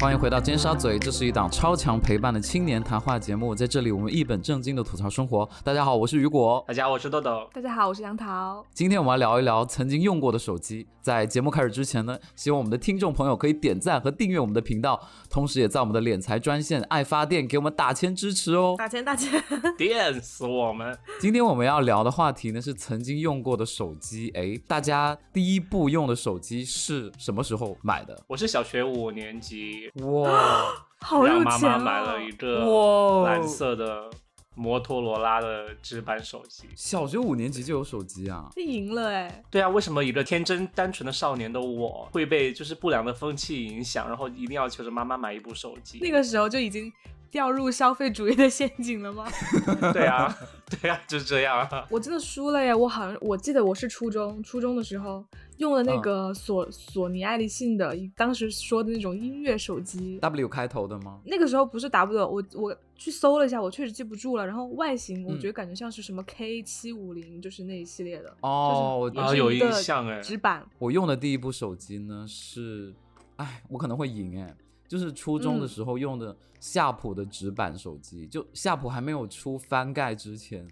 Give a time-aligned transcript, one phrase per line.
[0.00, 5.48] 欢迎回到尖沙咀，这是一档超强陪伴的青年谈话节目，在这里我们一本正经的吐槽生活。
[5.64, 6.64] 大家好，我是雨果。
[6.68, 7.50] 大家好，我是豆豆。
[7.52, 8.64] 大家好，我是杨桃。
[8.72, 10.86] 今天我们来聊一聊曾经用过的手机。
[11.02, 18.76] 在节目开始之前呢，希望我们的听众朋友可以点赞和订阅我们的频道，同时也在我们的敛财专线爱发电给我们打钱支持哦。
[18.78, 19.42] 打钱打钱，
[19.76, 20.96] 电死我们！
[21.18, 24.30] 今天我们要聊的话题呢是曾经用过的手机。
[24.34, 28.22] 哎，大家第一部用的手机是什么时候买的？
[28.28, 31.78] 我是小学五年级，哇， 好有钱啊！
[31.78, 34.10] 妈买了一个哇蓝色的
[34.54, 36.64] 摩托罗拉的直板手机。
[36.74, 38.48] 小学五年级就有手机啊？
[38.54, 39.44] 这赢了哎！
[39.50, 45.98] 对啊，为什么一个天真单纯的少年的我会被就是不良的风气影响，然后一定要求着妈妈买一部手机？
[46.02, 46.92] 那个时候就已经
[47.30, 49.26] 掉入消费主义的陷阱了吗？
[49.92, 50.34] 对啊，
[50.80, 51.86] 对啊，就是这样啊。
[51.90, 52.74] 我真的输了耶！
[52.74, 55.24] 我好像我记得我是初中，初中的时候
[55.58, 60.18] 用了那个索、索尼爱立信的，当时说的那种音乐手机。
[60.20, 61.20] W 开头的吗？
[61.26, 64.46] 那个时候不是 W，我我去搜了一下，我确实记不住了。
[64.46, 68.34] 然后外形我嗯觉得感觉像是什么 K 七五零，就是那一系列的。
[68.40, 70.64] 哦就是啊有印象哎纸板。
[70.78, 72.94] 我用的第一部手机呢是，
[73.36, 74.54] 哎，我可能会赢哎，
[74.88, 75.68] 就是初中的嗯。
[75.68, 80.66] 时候用的夏普的直板手机，就夏普还没有出翻盖之前，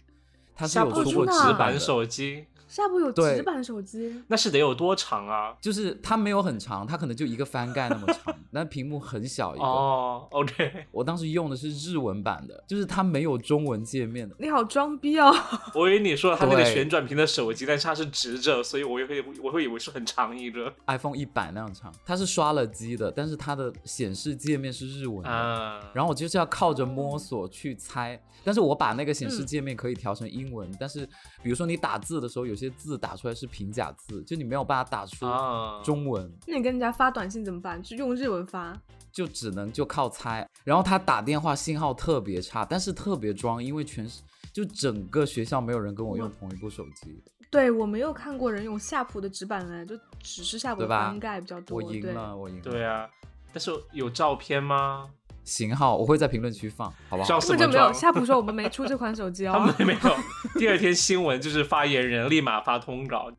[0.57, 5.55] 它是有出过直板手机下部有对纸板手机，那是得有多长啊？
[5.61, 9.65] 就是它没有很长，它可能就一个翻盖那么长，但屏幕很小一个。
[9.65, 14.35] 哦，OK，我当时用的是日文版的，就是它没有中文界面的。
[14.41, 15.33] 你好装逼哦！
[15.77, 25.31] 我以为你说它那个旋转屏的手机，但是它是直着，所以我也会我会以为是很长一个 iPhone 一百那样长，它是刷了机的，但是它的显示界面是日文的。
[25.31, 25.81] 啊。
[25.95, 31.07] 然后我就是要靠着摸索去猜，但是我把那个显示嗯界面可以调成英文，但是
[31.43, 37.83] 比如说你打字的时候，有些字打出来是平假字，就你没有办法打出啊中文，那你跟人家发短信怎么办？
[37.83, 38.77] 就用日文发。
[39.13, 40.47] 就只能就靠猜。
[40.63, 51.79] 然后他打电话信号特别差，但是特别装，因为全是就整个学校没有人跟我用同一部手机，对我没有看过人用夏普的纸板来，就只是夏普的翻盖比较多。
[51.79, 52.63] 我赢了，我赢了。
[52.63, 53.09] 对啊，
[53.55, 55.09] 但是有照片吗？
[55.47, 57.87] 型号我会在评论区放，好不好根本就没有。
[57.87, 57.93] 照？
[57.93, 59.75] 夏普说我们没出这款手机哦他哦。
[59.79, 60.17] 们没有。
[60.59, 63.31] 第二天新闻就是发言人立马发通稿，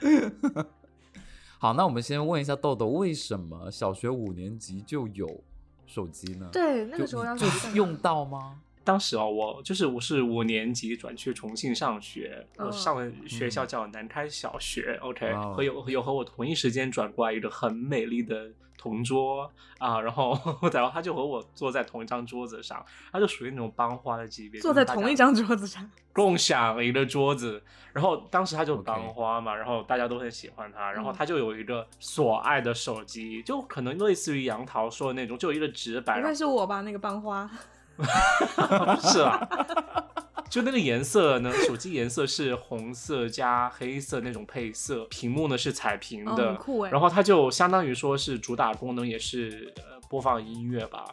[1.58, 5.42] 好，那我们先问一下豆豆，为什么小学五年级就有
[5.86, 6.48] 手机呢？
[6.52, 8.60] 对，那个时候要就用到吗？
[8.88, 20.30] 当时哦，我就是我是五年级转去重庆上学，我嗯上的学校叫南开小学、o k 哇哦和有有和我同一时间转过来一个很美丽的同桌啊，然后
[20.72, 22.82] 然后他就和我坐在同一张桌子上，
[23.12, 25.86] 他就属于那种班花的级别，坐在同一张桌子上。
[26.14, 27.62] 共享一个桌子，
[27.92, 36.80] 然后当时他就 OK 班花嘛然后大家都很喜欢他，然后嗯他就有一个所爱的手机，就可能类似于杨桃说的那种，就有一个纸板，不会然后是我吧？
[36.80, 37.50] 那个班花。
[37.98, 39.46] 不 是啊，
[40.48, 51.04] 就那个颜色呢，手机颜色是红色加黑色那种配色，屏幕呢是彩屏哦的，然后它就相当于说是主打功能也是呃播放音乐吧。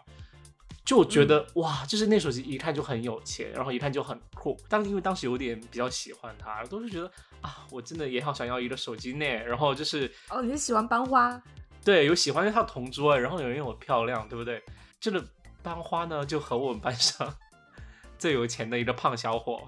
[0.85, 4.55] 就觉得、嗯哇，就是那手机一看就很有钱，然后一看就很酷。
[4.69, 9.25] 当因为当时有点比较喜欢它，都是觉得啊，我真的也好想要一个手机呢。
[9.25, 11.41] 然后就是哦，你是喜欢班花？
[11.83, 14.61] 对有喜欢它的同桌，然后有人又漂亮，对不对？
[14.99, 15.25] 这个
[15.65, 17.27] 班花呢，就和我们班上
[18.19, 19.59] 最有钱的一个胖小伙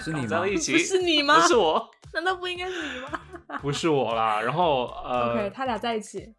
[0.00, 0.48] 是你吗在了？
[0.48, 3.20] 一起，不是你吗不是我，难道不应该是你吗
[3.60, 4.40] 不是我啦。
[4.40, 6.32] 然后呃？OK，他俩在一起。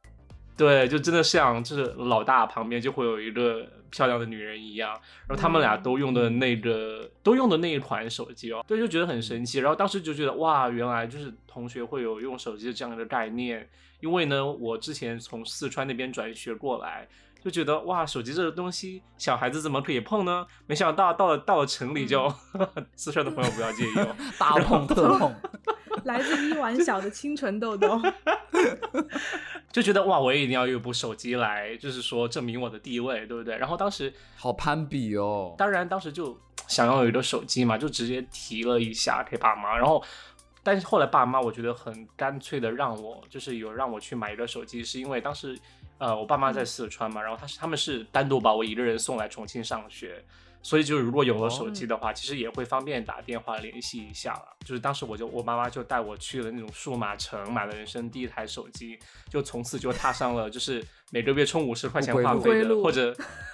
[0.56, 4.92] 对，就真的像就是老大旁边就会有一个漂亮的女人一样，
[5.28, 9.60] 然后他们俩都用的那个、都用的那一款手机哦，对，就觉得很神奇。
[9.60, 13.68] 然后当时就觉得哇，原来就是同学会有用手机的这样一个概念，
[14.00, 17.08] 因为呢，我之前从四川那边转学过来。
[17.44, 20.48] 就觉得哇，手机这个东西，小孩子怎么可以碰呢？
[20.66, 22.34] 没想到到了到了城里就，
[22.96, 24.16] 四川的朋友不要介意哦。
[24.40, 25.36] 大碰特碰，
[26.06, 28.00] 来自一碗小的清纯豆豆。
[29.74, 33.58] 就觉得哇，我也一定要有一部手机来，就是说证明我的地位，对不对？
[33.58, 35.54] 然后当时好攀比哦。
[35.58, 40.02] 当然当时就想要有一个手机嘛，就直接提了一下给爸妈，然后。
[40.66, 45.60] 但是后来爸妈我觉得很干脆的让我就是有让我去买一个手机，是因为当时
[46.04, 50.22] 呃我爸妈在四川嘛，然后他是他们是单独把我一个人送来重庆上学，
[50.64, 54.56] 所以就是如果有了手机的话，其实也会方便打电话联系一下了。
[54.64, 58.98] 就是当时我就我妈妈就带我去了那种数码城，买了人生第一台手机，
[59.30, 60.82] 就从此就踏上了就是
[61.12, 63.14] 每个月充五十块钱话费的或者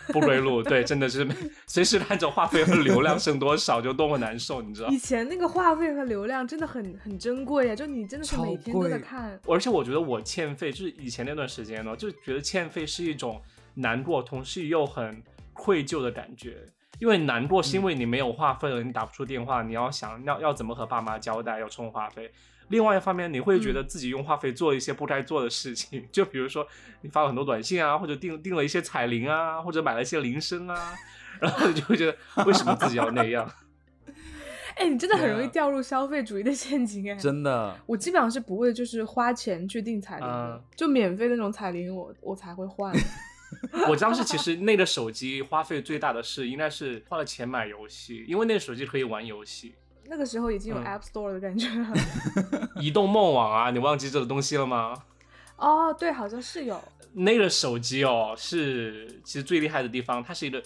[0.10, 0.62] 不归路。
[0.62, 1.28] 对，真的是
[1.66, 4.90] 随时看着话费和流量剩多少就多么难受，你知道？
[4.90, 9.40] 以前那个话费和流量真的很很珍贵呀，就你真的是每天都在看。
[9.48, 13.42] 而且我觉得我欠费，就是以前那段时间呢，就觉得欠费是一种
[13.74, 15.24] 难过，同时又很
[15.54, 16.64] 愧疚的感觉。
[17.00, 22.32] 因为难过是因为你没有话费了，你打不出电话，你要想要要怎么和爸妈交代要充话费。
[22.68, 26.68] 另外一方面，你会觉得自己用话费做一些不该做的事情，就比如说
[27.02, 30.94] 你发了很多短信啊，或者订订了一些彩铃啊，或者买了一些铃声啊，
[31.42, 32.16] 然后你就会觉得
[32.46, 33.50] 为什么自己要那样？
[34.76, 37.16] 哎，你真的很容易掉入消费主义的陷阱哎！
[37.16, 42.94] 真的，我基本上是不会就是花钱去订彩铃，就免费那种彩铃，我我才会换。
[43.90, 49.74] 我当时其实那个手机花费最大的是，应该是花了钱买游戏，因为那个手机可以玩游戏。
[50.06, 51.94] 那个时候已经有 App Store 的感觉了。
[52.82, 54.94] 移动梦网啊，你忘记这个东西了吗？
[55.58, 56.82] 哦，对，好像是有。
[57.14, 60.64] 那个手机哦，是其实最厉害的地方，它是一个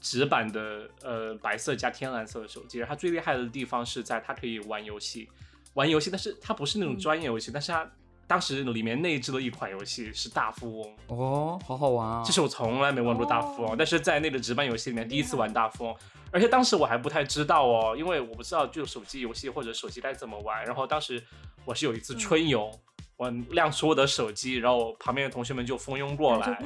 [0.00, 2.80] 直板的呃白色加天蓝色的手机。
[2.82, 5.28] 它最厉害的地方是在它可以玩游戏，
[5.74, 7.90] 玩游戏，但是它不是那种专业游戏，但是它。
[8.30, 12.22] 当时里面内置了一款游戏是大富翁哦，好好玩啊！
[12.24, 15.96] 这是我从来没玩过大富翁，但是在那个值班游戏里面第一次玩大富翁，
[16.30, 20.64] 而且当时我还不太知道哦，因为我不知道就手机游戏或者手机该怎么玩。
[20.64, 21.20] 然后当时
[21.64, 22.70] 我是有一次春游，
[23.16, 26.62] 我亮出我的手机，然后旁边的同学们就蜂拥过来，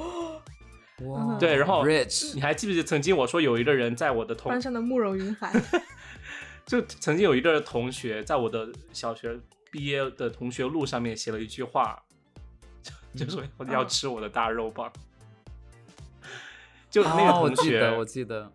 [1.06, 5.50] 哇，对，然后 Rich，你还记不记得曾经我说有一个人在我的同班上的慕容云海，
[6.66, 9.40] 就曾经有一个同学在我的小学。
[9.74, 12.00] 毕业的同学录上面写了一句话，
[13.16, 13.42] 就 说
[13.72, 14.88] 要吃我的大肉棒。
[16.88, 18.48] 就那个同学，我记得，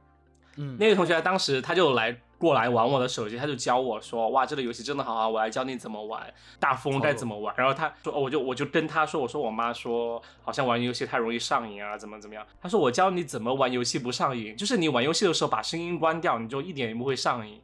[0.55, 17.61] 嗯，那个同学当时他就来过来玩我的手机，他就教我说：“哇，这个游戏真的好好，我来教你怎么玩大富翁该怎么玩。”然后他说：“我就我就跟他说，我说我妈说好像玩游戏太容易上瘾啊，怎么怎么样？”他说：“我教你怎么玩游戏不上瘾，就是你玩游戏的时候把声音关掉，你就一点也不会上瘾。”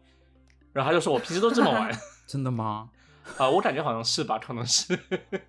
[0.74, 1.90] 然后他就说：“我平时都这么玩。
[2.28, 2.90] ”真的吗？
[3.38, 4.98] 啊，我感觉好像是吧，可能是。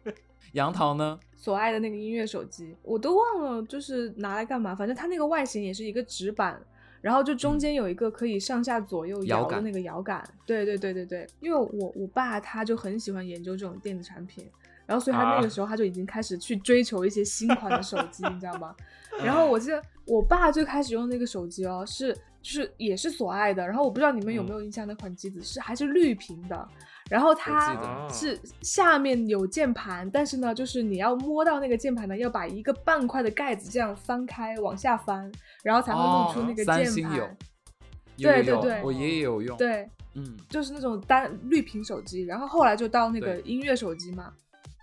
[0.52, 1.18] 杨桃呢？
[1.34, 4.74] 所爱的那个音乐手机，我都忘了，就是拿来干嘛？
[4.74, 6.60] 反正它那个外形也是一个直板，
[7.02, 10.26] 然后就中间有一个可以上下左右摇的那个摇杆。
[10.46, 14.48] 对对对对对，因为我我爸他就很喜欢研究这种电子产品，
[14.86, 18.74] 然后所以他那个时候他就已经开始去追求一些新款的手机，你知道吗？
[19.22, 22.12] 然后我记得我爸最开始用那个手机哦，是
[22.42, 26.68] 就是也是所爱的，然后我不知道你们有没有印象那款机子是还是绿屏的。
[27.08, 35.30] 然后它是下面有键盘，但是呢，就是你要摸到那个键盘呢，要把一个半块的盖子这样翻开，往下翻，
[35.62, 37.36] 然后才会露出那个键盘。
[38.18, 39.56] 对对对，我爷爷有用。
[39.58, 44.32] 对，嗯，就是那种单绿屏手机，然后后来就到那个音乐手机嘛。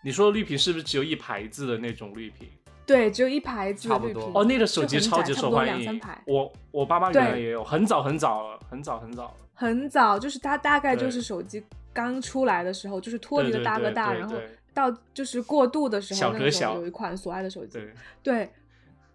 [0.03, 2.47] 你说的绿屏是不是只有一排字的那种绿屏？
[2.85, 3.89] 对，只有一排字。
[3.89, 4.31] 差不多。
[4.35, 5.99] 哦，那个手机超级受欢迎。
[6.27, 9.33] 我我爸妈原来也有，很早很早了，很早很早了。
[9.53, 11.63] 很早，就是它大概就是手机。
[11.93, 14.35] 刚出来的时候就是脱离了大哥大，然后
[14.73, 17.79] 到就是过渡的时候，那时候有一款索爱的手机，
[18.23, 18.49] 对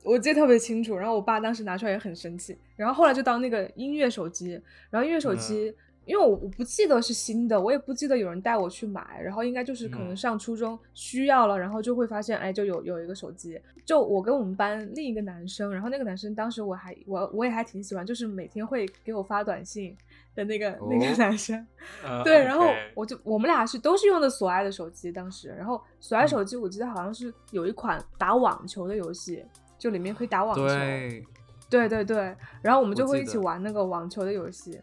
[0.05, 0.97] 我记得特别清楚。
[0.97, 2.57] 然后我爸当时拿出来也很生气。
[2.77, 4.53] 然后后来就到那个音乐手机，
[4.89, 9.21] 然后音乐手机，因为我我不记得是新的，我也不记得有人带我去买。
[9.21, 13.61] 然后应该就是可能上初中需要了，然后就会发现，哎，就有有一个手机。
[13.85, 19.97] 就我跟我们班另一个男生，然后那个男生当时我还我我也还挺喜欢，就是每天会给我发短信。
[20.39, 21.67] 的那个那个男生，
[22.23, 22.65] 对，然后
[22.95, 29.45] 我就我们俩是都是用的索爱的手机，当时，然后索爱手机我记得好像是有一款打网球的游戏，
[29.77, 31.27] 就里面可以打网球，对
[31.69, 34.81] 对对对，然后我们就会一起玩那个网球的游戏。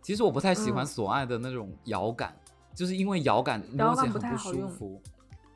[0.00, 2.32] 其实我不太喜欢索爱的那种摇杆，
[2.72, 5.02] 就是因为摇杆摸起来很不舒服，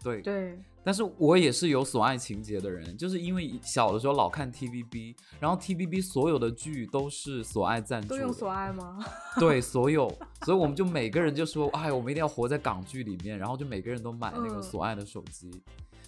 [0.02, 0.20] 对。
[0.22, 0.58] 对。
[0.86, 9.04] 但是我也是有所爱情节的人，就是因为小的时候老看 TVB，然后 TVB 所有的剧都是所爱赞助，都用所爱吗？
[9.40, 10.08] 对，所有，
[10.46, 15.50] 所以我们就每个人就说，哎，我们一定要活在港剧里面，然后就每个人都买那个所爱的手机，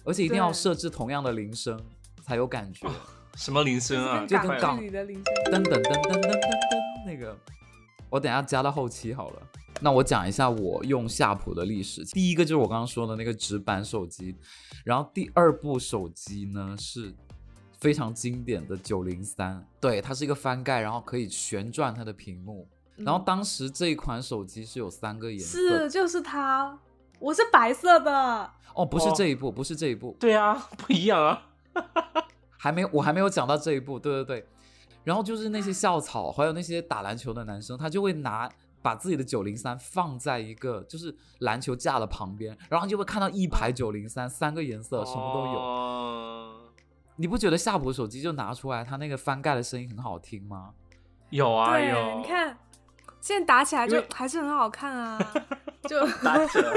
[0.05, 1.77] 而且一定要设置同样的铃声
[2.23, 2.87] 才有感觉。
[3.35, 4.25] 什么铃声啊？
[4.25, 7.37] 就跟港剧里的铃声，噔噔噔噔噔噔噔那个，
[8.09, 9.41] 我等下加到后期好了。
[9.79, 12.03] 那我讲一下我用夏普的历史。
[12.05, 14.35] 第一个就是我刚刚说的那个直板手机，
[14.83, 17.13] 然后第二部手机呢是
[17.79, 22.67] 非常经典的九零三，对，它是一个翻盖，然后可以旋转它的屏幕。
[22.97, 26.77] 然后当时这一款手机是有三个颜色，是就是它，
[27.17, 28.51] 我是白色的。
[28.75, 31.41] 哦，不是这一部，不是这一部，对啊，不一样啊，
[32.57, 34.45] 还没有，我还没有讲到这一步，对对对。
[35.05, 38.49] 然后就是那些校草，还有那些打篮球的男生，他就会拿
[38.81, 46.71] 把自己的九零三放在一个就是篮球架的旁边，然后就会看到一排九零三，三个颜色，什么都有。
[47.17, 50.73] 你不觉得夏普手机就拿出来，它那个翻盖的声音很好听吗？
[51.29, 52.57] 有啊有，你看
[53.21, 55.19] 现在打起来就还是很好看啊，
[55.87, 56.73] 就打起来，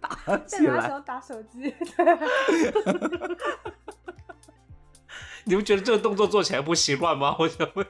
[0.02, 1.72] 打起来，打手机。
[5.44, 7.36] 你们觉得这个动作做起来不习惯吗？
[7.38, 7.86] 我想问。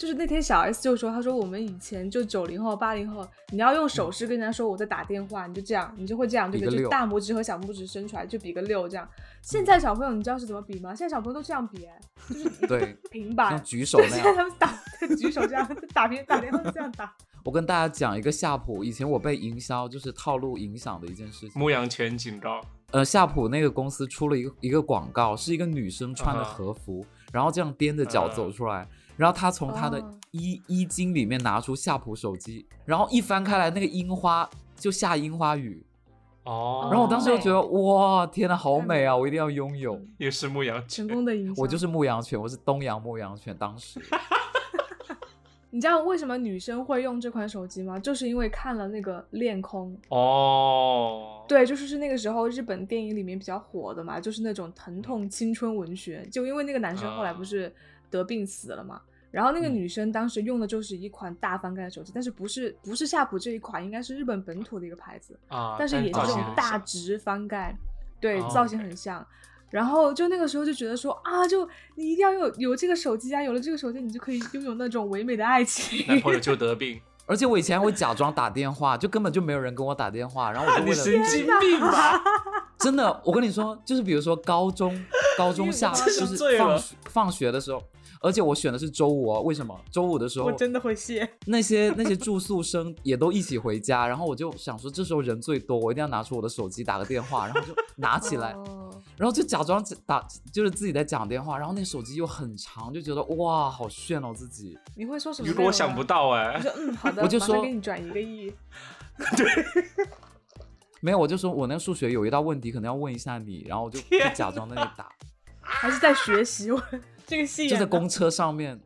[0.00, 6.82] 就是那天小 S 就说，他说我们以前就九零后、八零后，你要用手势跟人家说我在打电话，你就这样，你就会这样，对不对？
[6.82, 9.06] 就大拇指和小拇指伸出来，就比个六这样。
[9.42, 10.94] 现在小朋友，你知道是怎么比吗？
[10.94, 11.86] 现在小朋友都这样比，
[12.30, 14.14] 就是对平板举手那样。
[14.14, 14.74] 现在他们打
[15.16, 17.14] 举手这样打平打电话这样打。
[17.44, 21.60] 我跟大家讲一个夏普，以前我被营销就是套路影响的一件事情。
[21.60, 22.62] 牧羊犬警告。
[22.92, 28.88] 呃，夏普那个公司出了一个一个广告，是一个女生穿的和服，然后这样踮着脚走出来。
[29.16, 35.84] 然后他从他的衣衣襟里面拿出夏普手机，然后一翻开来，那个樱花就下樱花雨，
[36.44, 36.88] 哦。
[36.90, 39.16] 然后我当时就觉得，哇，天呐，好美啊！
[39.16, 40.00] 我一定要拥有。
[40.18, 43.56] 也是牧羊犬，成功的营我就是牧羊犬，我是东洋牧羊犬。
[43.56, 44.00] 当时，
[45.72, 47.98] 你知道为什么女生会用这款手机吗？
[47.98, 51.44] 就是因为看了那个《恋空》哦。
[51.46, 56.26] 对，就是是那个时候日本电影里面比较火的嘛，就是那种疼痛青春文学。
[56.32, 57.72] 就因为那个男生后来不是
[58.10, 59.00] 得病死了嘛。
[59.30, 67.72] 然后那个女生当时用的就是一款大翻盖的手机，但是不是不是夏普这一款，应该是日本本土的一个牌子啊，但是也是这种大直翻盖，
[68.20, 69.24] 对，造型很像。
[69.70, 71.64] 然后就那个时候就觉得说啊，就
[71.94, 76.04] 你一定要有有这个手机啊，有了这个手机，你就可以拥有那种唯美的爱情。
[76.08, 82.20] 男朋友就得病，而且我以前会假装打电话，就根本就没有人跟我打电话，然后我就为了神经病吧？
[82.80, 85.00] 真的，我跟你说，就是比如说高中
[85.38, 87.80] 高中下就是放放学的时候。
[88.22, 89.78] 而且我选的是周五哦，为什么？
[89.90, 98.54] 周五的时候我真的会谢那些那些住宿生也都一起回家，然后我就想说这时候人最多，我一定要拿出我的手机打个电话，然后就拿起来，
[99.16, 104.78] 然后就假装打就是自己在讲电话，然后那手机又很长，就觉得哇好炫哦自己。
[104.94, 105.48] 你会说什么？
[105.48, 108.52] 如果我想不到哎，我说嗯好的，我就说给你转一个亿。
[109.36, 109.46] 对，
[111.00, 115.10] 没有我就说我那个数学有一道问题可能要问一下你，然后我就就假装在那里打，
[115.60, 116.82] 还是在学习我。
[117.30, 118.76] 这个戏就在公车上面，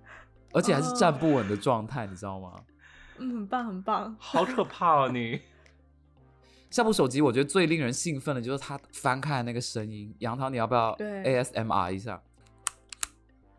[0.52, 2.52] 而且还是站不稳的状态，你知道吗？
[3.16, 4.14] 嗯，很棒，很棒。
[4.18, 5.08] 好可怕啊！
[5.10, 5.40] 你
[6.68, 10.14] 下部手机，我觉得最令人兴奋的就是它翻开的那个声音。
[10.18, 12.20] 杨桃，你要不要对 ASMR 一下？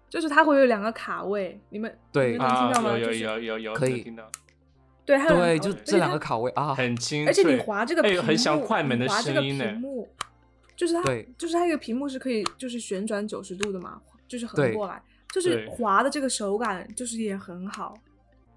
[0.07, 2.95] 就是它会有两个卡位，你们对能听到吗？
[2.95, 4.29] 有有有有可以听到。
[5.03, 7.25] 对，还有对，就这两个卡位啊，很清。
[7.25, 9.65] 而且你滑这个屏幕，很像快门的声音呢。
[9.65, 10.07] 屏幕
[10.75, 11.03] 就是它，
[11.39, 13.99] 就是它这个屏幕是可以就是旋转九十度的嘛。
[14.27, 15.01] 就是横过来，
[15.31, 17.93] 就是滑的这个手感，就是也很好，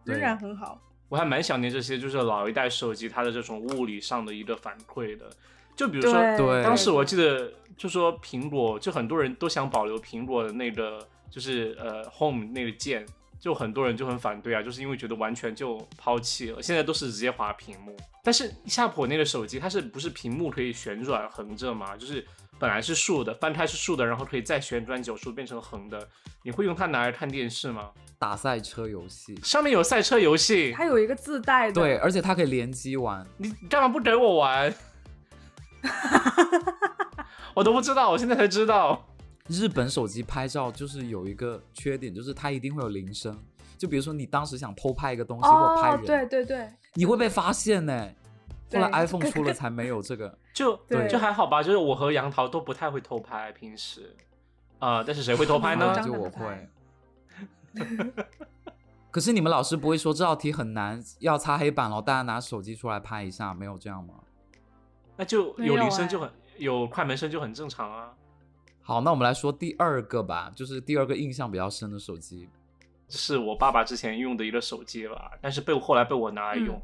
[0.05, 0.81] 仍然很好。
[1.09, 5.29] 我还蛮想念这些，就是老一代手机它的这种物理上的一个反馈的。
[5.77, 13.07] 就比如说，对，当时我记得就说苹果，就很多人都想保留苹果的那个，就是呃 Home 那个键，
[13.39, 16.63] 就很多人就很反对啊，就是因为觉得完全就抛弃了。
[16.63, 21.97] 现在都是直接滑屏幕，但是夏普那个手机它是不是屏幕可以旋转横着嘛？
[21.97, 22.27] 就是。
[22.59, 26.09] 本来是竖的，翻开是竖的，然后可以再旋转九十度变成横的。
[26.43, 27.91] 你会用它拿来看电视吗？
[28.19, 31.75] 打赛车游戏，上面有赛车游戏，它有一个自带的。
[31.75, 33.25] 对，而且它可以联机玩。
[33.37, 34.75] 你干嘛不给我玩？
[37.55, 39.07] 我都不知道，我现在才知道。
[39.49, 43.37] 日本手机拍照就是有一个缺点，就是它一定会有铃声。
[43.79, 48.09] 就比如说你当时想偷拍一个东西或拍人，对对对，你会被发现呢。
[48.73, 51.63] 后来 iPhone 出了才没有这个，就就还好吧。
[51.63, 54.15] 就是我和杨桃都不太会偷拍，平时
[54.79, 56.01] 啊，但是谁会偷拍呢？
[56.03, 56.69] 就我会。
[59.11, 64.15] 可是你们老师不会说这道题很难，要擦黑板了，大家拿手机出来拍一下，没有这样吗？
[65.17, 68.13] 那就有铃声就很有快门声就很正常啊。
[68.83, 72.49] 好，那我们来说第二个吧，就是第二个印象比较深的手机，
[73.09, 76.81] 是我爸爸之前用的一个手机吧，但是被后来被我拿来用。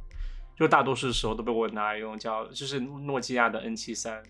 [0.56, 4.22] 就大多数时候都被我拿来用，叫就是诺基亚的 N 七三。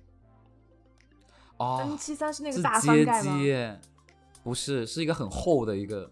[1.57, 3.39] 哦，N 七三是那个大翻盖吗？
[4.43, 6.11] 不是，是一个很厚的一个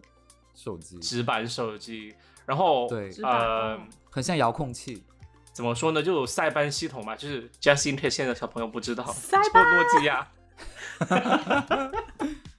[0.55, 2.15] 手机，直板手机。
[2.45, 3.79] 然后对，呃，
[4.11, 5.03] 很像遥控器。
[5.53, 6.03] 怎么说呢？
[6.03, 10.29] 就有塞班系统嘛，就是 Just in case 现在小朋友不知道， 塞班诺基亚。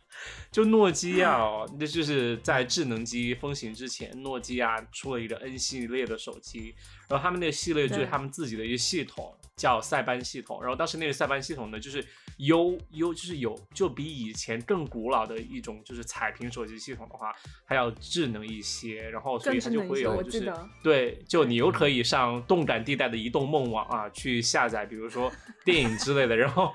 [0.53, 6.75] 就诺基亚哦，那就是在智能机风行之前，诺基亚出了一个 N 系列的手机，
[7.09, 10.61] 然后他们那个系列就是他们自己的一个系统，叫塞班系统。
[10.61, 12.05] 然后当时那个塞班系统呢，就是
[12.37, 17.33] 优优就是有就比以前更古老的一种就是彩屏手机系统的话，
[17.65, 19.09] 它要智能一些。
[19.09, 25.31] 然后所以它就会有就是对，就你又可以上动感地带的移动梦网啊去下载，比如说
[25.65, 26.37] 电影之类的。
[26.37, 26.71] 然后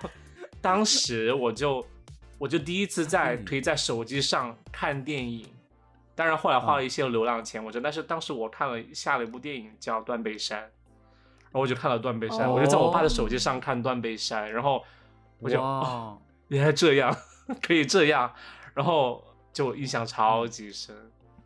[0.60, 1.86] 当时我就
[2.38, 5.46] 我就第一次在可以在手机上看电影。
[6.14, 7.82] 当然，后来花了一些流量钱，我觉得。
[7.84, 14.82] 但是当时我看了下了一部电影叫《断背山》，然后我就看了《断背山》，我就在我爸的手机上看《断背山》，然后
[15.38, 16.18] 我就哦，
[16.48, 17.16] 原来这样
[17.62, 18.32] 可以这样，
[18.74, 20.92] 然后就印象超级深。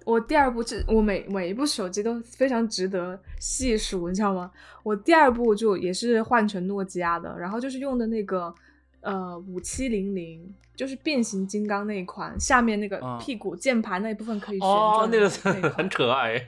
[0.07, 4.51] 我第二部，这我每每一部手机都非常值得细数，你知道吗？
[4.83, 8.55] 我第二部就也是换成诺基亚的，然后就是用的那个
[9.03, 10.55] 呃五七零零。
[10.83, 15.31] 就是变形金刚那一款，下面那个屁股键盘那一部分可以旋转，那个
[15.71, 16.45] 很可爱，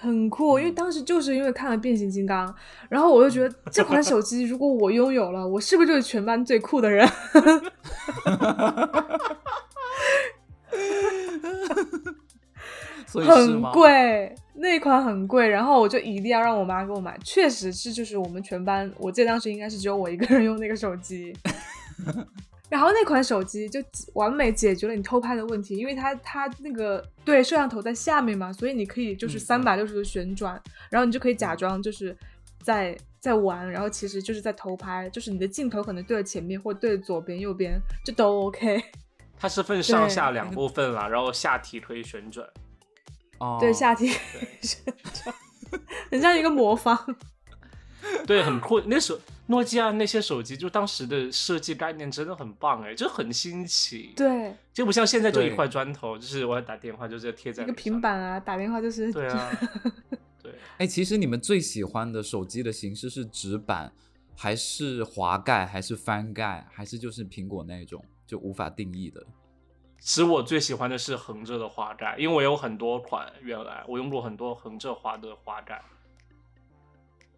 [0.00, 0.58] 很酷。
[0.58, 2.52] 因为当时就是因为看了变形金刚，
[2.88, 7.08] 然后我就觉得这款手机如果我拥有了，我是不是就是全班最酷的人？
[13.06, 17.16] 很贵，那款很贵，然后我就一定要让我妈给我买。
[17.22, 21.32] 确实是，就是我们全班，我记得当时应该是只有我一个人用那个手机。
[22.72, 23.78] 然后那款手机就
[24.14, 32.16] 完美解决了你偷拍的问题，因为它它那个对摄像头在下面嘛，所以你可以就是三百六十度旋转，然后你就可以假装就是
[32.62, 38.82] 在在玩，然后其实就是在偷拍，就是你的镜头可能对着前面或对着左边右边，这都 OK。
[39.38, 42.48] 它是分上下两部分了，然后下体可以旋转。
[43.38, 44.08] 哦，对，下体
[44.62, 45.34] 旋转，
[46.10, 46.98] 很像一个魔方。
[48.26, 48.80] 对，很酷。
[48.86, 49.18] 那时候
[49.52, 54.14] 诺基亚那些手机，就当时的设计概念真的很棒哎，就很新奇。
[54.16, 59.12] 对，就不像现在就一块砖头，就是我要打电话就直接贴在一个平板啊，打电话就是。
[59.12, 59.50] 对啊，
[60.42, 60.54] 对。
[60.78, 63.92] 哎，其实你们最喜欢的手机的形式是直板，
[64.34, 69.22] 还是滑盖，还是翻盖，还是就是苹果那种就无法定义的？
[70.00, 75.80] 其实我最喜欢的是横着的滑盖，因为我有很多款，原来我用过很多横着滑的滑盖。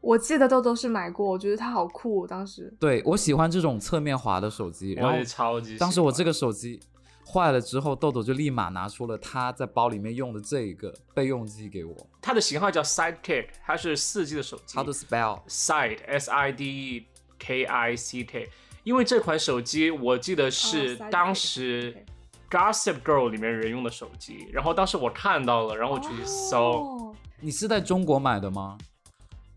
[0.04, 2.26] 我记得豆豆是买过，我觉得它好酷。
[2.26, 5.78] 当时对我喜欢这种侧面滑的手机，然后超级。
[5.78, 6.78] 当时我这个手机
[7.26, 11.96] 坏了之后，豆豆就立马拿出了他在包里面用的这一个备用机给我。
[12.20, 14.76] 它的型号叫 Sidekick，它是四 G 的手机。
[14.76, 17.06] How to spell side S I D E
[17.38, 18.50] K I C K？
[18.82, 22.04] 因为这款手机我记得是当时
[22.50, 27.14] Gossip Girl 里面人用的手机，然后当时我看到了，然后我去搜。
[27.40, 28.76] 你是在中国买的吗？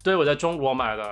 [0.07, 1.03] 对，我在中国买的。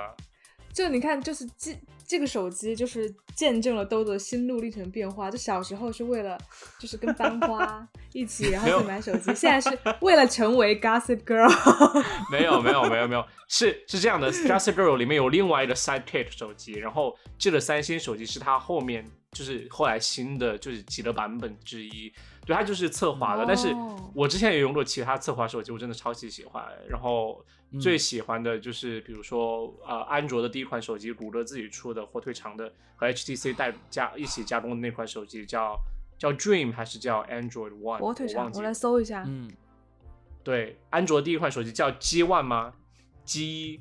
[0.72, 5.30] 就你看，就是这这个手机，就是见证了豆豆的心路历程变化。
[5.30, 6.38] 就小时候是为了，
[6.80, 9.34] 就是跟班花 一起，然后去买手机。
[9.34, 11.46] 现在是为了成为 Gossip Girl。
[12.32, 14.32] 没有，没有，没有，没有，是是这样的。
[14.32, 22.10] Gossip Girl 里面有另外一个 Sidekick 手机，然后这个三星手机是它后面就是后来新的就是几个版本之一。
[22.46, 23.44] 对，它就是侧滑的。
[23.44, 23.74] 但是
[24.14, 26.64] 我之前也用过其他侧滑手机，我真的超级喜欢。
[26.88, 27.44] 然后。
[27.80, 35.76] 最喜欢的就是比如说呃安卓的第一款手机，谷歌自己出的火腿肠的和 HTC 带加一起加工的那款手机叫
[36.16, 37.98] 叫 Dream 还是叫 Android One？
[37.98, 39.24] 火腿肠，我来搜一下。
[39.26, 39.50] 嗯，
[40.44, 42.72] 对，安卓第一款手机叫 G One 吗
[43.24, 43.80] ？G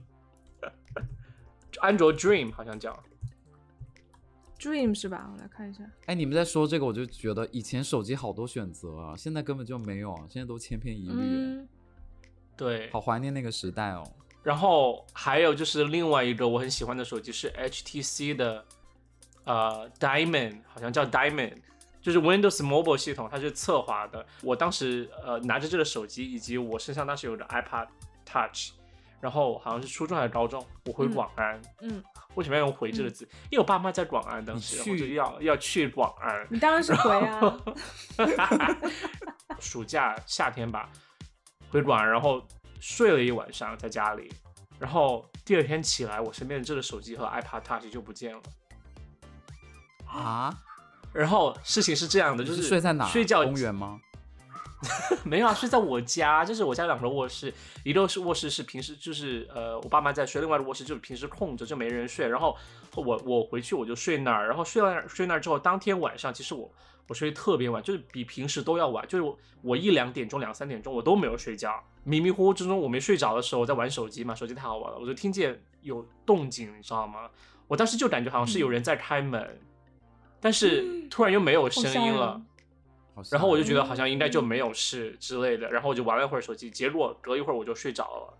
[1.79, 2.91] 安卓 Dream 好像叫
[4.59, 5.29] Dream 是吧？
[5.31, 5.83] 我来看一下。
[6.05, 11.67] 哎，你们在说这个，我就觉得以前手机好多选择啊，现在根本就没有啊，现在都千篇一律。
[12.57, 14.03] 对，好怀念那个时代哦。
[14.43, 18.63] 然后还有就是另外一个我很喜欢的手机是 HTC 的，
[19.43, 21.57] 呃，Diamond，好像叫 Diamond，
[22.01, 24.25] 就是 Windows Mobile 系统，它是侧滑的。
[24.41, 27.87] 我当时呃拿着这个手机，以及我身上当时有着 iPad
[28.23, 28.69] Touch，
[29.21, 31.61] 然后好像是初中还是高中，我回广安。
[31.81, 32.03] 嗯。
[32.35, 33.23] 为什么要用回这个字？
[33.49, 36.45] 因为我爸妈在广安，当时我就要要去广安。
[36.49, 37.57] 你当然是回啊。
[39.57, 40.89] 暑假夏天吧。
[41.69, 42.45] 回广安，然后
[42.81, 44.29] 睡了一晚上在家里，
[44.77, 48.41] 然后第二天起来，我身边的这个手机和 iPad Touch 就不见了。
[50.05, 50.53] 啊？
[51.13, 53.07] 然后事情是这样的，就是睡在哪？
[53.07, 53.97] 睡觉公园吗？
[55.23, 62.55] 没有啊，睡在我家，就是我家两个卧室，一个是卧室是平时就是呃我爸妈在睡，另外的卧室就是平时空着就没人睡，然后
[62.95, 66.71] 我我回去我就睡那儿，然后睡那儿睡那儿之后，当天晚上其实我。
[67.07, 71.71] 我睡特别晚，就是比平时都要晚，就是我一两点钟、两三点钟我都没有睡觉，
[72.03, 77.29] 迷迷糊糊之中我没睡着的时候，我在玩手机嘛，手机太好玩了，我就听见有动静，你知道吗？
[77.67, 79.61] 我当时就感觉好像是有人在开门，
[80.41, 82.41] 但是突然又没有声音了，
[83.31, 88.33] 然后我就觉得好像应该就没有事之类的，然后我就玩了一会儿手机，结果隔一会儿我就睡着了，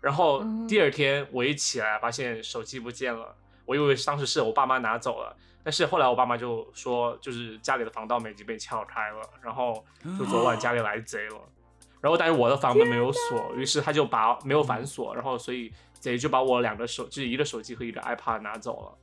[0.00, 3.34] 然后第二天我一起来发现手机不见了，
[3.64, 9.84] 我以为当时是我爸妈拿走了，但是后来我爸妈就说就是家里的防盗门已经被撬开了，然后
[10.18, 11.36] 就昨晚家里来贼了，
[12.00, 18.98] 然后但是我的房门没有锁，于是他就把没有反锁，然后所以贼就把我两个手就是一个手机和一个 iPad 拿走了，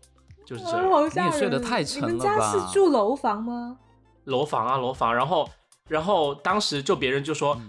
[0.45, 1.09] 就是这样。
[1.15, 2.11] 你也睡得太沉了吧？
[2.11, 3.77] 你们家是住楼房吗？
[4.25, 5.49] 楼房啊，楼房，然后。
[5.87, 7.59] 然后当时就别人就说，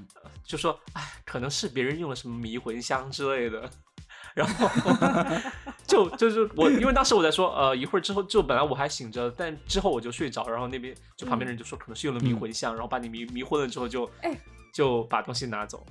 [0.44, 3.70] 就说，哎，可能是别人用了什么迷魂香之类的，
[4.36, 4.68] 然后
[5.88, 14.38] 就就是我，因为当时我在说，呃，一会儿之后就本来我还醒着，但之后我就睡着，然后那边就旁边人就说可能是用了迷魂香，然后把你迷迷昏了之后就，哎，
[14.74, 15.82] 就把东西拿走。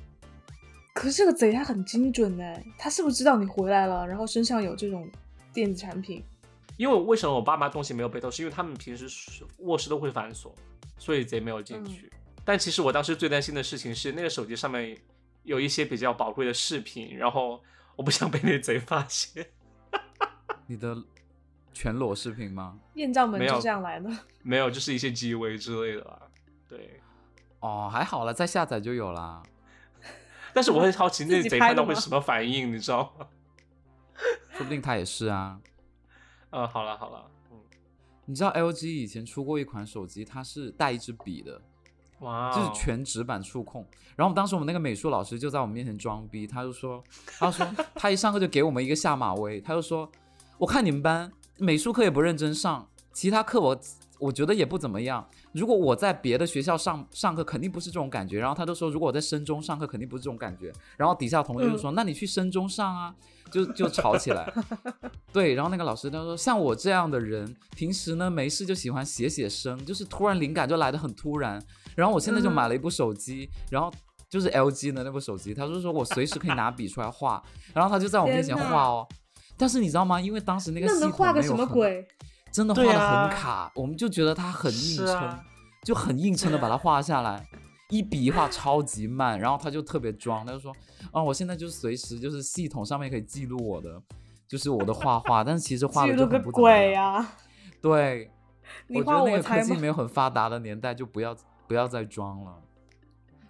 [0.93, 5.09] 可是这个贼他很精准哎，他是不是知道你回来了，然后身上有这种
[5.51, 6.23] 电子产品？
[6.79, 9.05] 因为为什么我爸妈东西没有被偷，是因为他们平时
[9.57, 10.55] 卧室都会反锁，
[10.97, 12.09] 所以贼没有进去。
[12.45, 14.97] 但其实我当时最担心的事情是，那个手机上面
[15.43, 17.61] 有一些比较宝贵的视频，然后
[17.97, 19.45] 我不想被那贼发现。
[20.67, 20.95] 你的
[21.73, 22.79] 全裸视频吗？
[22.93, 24.09] 艳照门就这样来的？
[24.41, 26.17] 没有，就是一些 G V 之类的吧。
[26.69, 27.01] 对，
[27.59, 29.43] 哦，还好了，再下载就有啦。
[30.53, 33.27] 但是我很好奇那贼看到会什么反应，你知道吗？
[34.53, 35.59] 说不定他也是啊。
[36.51, 37.57] 嗯，好了好了，嗯，
[38.25, 41.61] 你知道 L G 以前出过一款手机，它是带一支笔的。
[42.19, 43.85] 哇，就是全纸板触控。
[44.17, 47.01] 然后当时我们那个美术老师就在我们面前装逼，他就说，
[47.37, 50.11] 他说他一上课就给我们一个下马威，他就说，
[50.57, 53.79] 我看你们班美术课也不认真上，其他课我
[54.19, 55.25] 我觉得也不怎么样。
[55.53, 58.39] 如果我在别的学校上上课，肯定不是这种感觉。
[58.39, 60.71] 然后他就说，如果我在深中上课，肯定不是这种感觉。
[60.97, 63.15] 然后底下同学就说，那你去深中上啊，
[63.49, 64.53] 就就吵起来。
[65.33, 71.61] 对，然后那个老师他说，像我这样的人，平时呢没事就喜欢写写生，就是突然灵感就来的很突然。
[71.95, 73.91] 然后我现在就买了一部手机，然后
[74.29, 77.41] 就是 LG 的那部手机，他就说我随时可以拿笔出来画，
[77.73, 79.07] 然后他就在我面前画哦。
[79.57, 80.21] 但是你知道吗？
[80.21, 82.07] 因为当时那个系统画个什么鬼？
[82.51, 85.39] 真的画的很卡，我们就觉得它很硬撑，
[85.83, 87.45] 就很硬撑的把它画下来，
[87.89, 89.39] 一笔一画超级慢。
[89.39, 90.75] 然后他就特别装，他就说
[91.11, 94.01] 啊，我现在就是随时就是系统上面可以记录我的，
[94.47, 97.25] 就是我的画画， 但是其实画的就很不怎么样。
[97.81, 98.31] 对，
[98.89, 101.35] 我觉得那个科技没有很发达的年代就不要。
[101.69, 102.63] 不要再装了。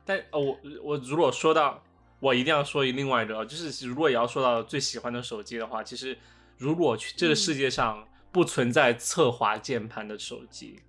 [0.03, 1.81] 但呃，我我如果说到，
[2.19, 6.17] 我一定要说一另外一个，就是如果也要说到最喜欢的手机的话，其实
[6.57, 10.79] 如果去这个世界上不存在侧滑键盘的手机，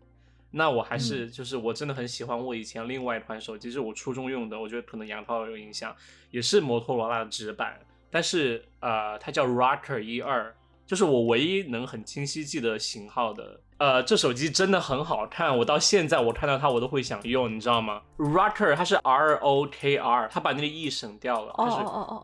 [0.50, 5.94] 那我还是就是我真的很喜欢我以前另外一款手机，是我初中用的，我觉得可能杨涛有印象，
[6.30, 10.54] 也是摩托罗拉的直板，但是呃，它叫 Rocker 一二，
[10.90, 13.60] 就是我唯一能很清晰记得型号的。
[13.78, 21.76] 呃，这手机真的很好看，我到现在我看到它我都会想用，你知道吗？Rocker 它是 R O K R，它把那个 E 省掉了，它是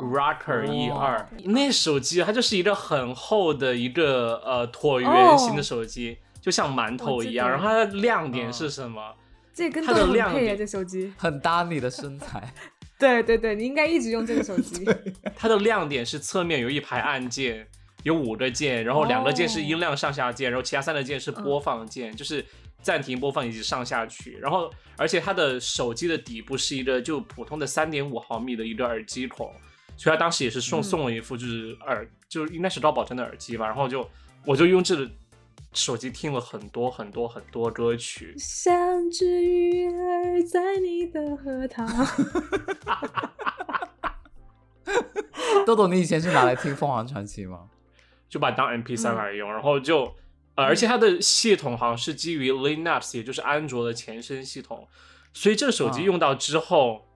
[0.05, 1.29] Rocker 一二。
[1.45, 7.49] 那手机它就是一个很厚的一个呃椭圆形的手机，就像馒头一样。
[7.49, 9.15] 然后它的亮点是什么？
[9.55, 12.53] 这跟它的亮点，这手机很搭你的身材。
[12.99, 14.85] 对对对，你应该一直用这个手机。
[15.37, 17.69] 它的亮点是侧面有一排按键。
[18.07, 22.45] 有五个键，然后两个键是音量上下键，然后其他三个键是播放键，就是
[22.81, 24.39] 暂停播放以及上下曲。
[24.41, 29.53] 然后，而且它的手机的底部是一个就普通的三点五毫米的一个耳机孔，
[29.97, 33.67] 所以他当时也是送送了一副就是耳，就是应该是高保真的耳机吧。
[33.67, 34.09] 然后就
[34.45, 35.11] 我就用这个
[35.73, 38.37] 手机听了很多很多很多歌曲。
[38.39, 41.85] 像只鱼儿在你的荷塘。
[45.67, 47.69] 豆豆，你以前是拿来听凤凰传奇吗？
[48.29, 50.15] 就把当 M P 三来用，然后就，
[50.55, 54.87] 呃，而且它的系统好像是基于 Linux，也就是安卓的前身系统，
[55.33, 57.07] 所以这个手机用到之后，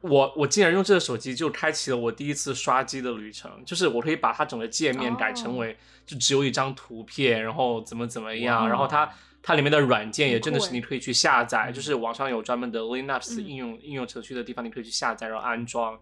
[0.00, 9.10] 我我竟然用这个手机就开启了我第一次刷机的旅程，就是我可以把它整个界面改成为就只有一张图片，然后怎么怎么样，然后它。
[9.42, 15.98] 它里面的软件也真的是你可以去下载，就是网上有专门的 Linux 应用应用程序的地方，你可以去下载然后安装。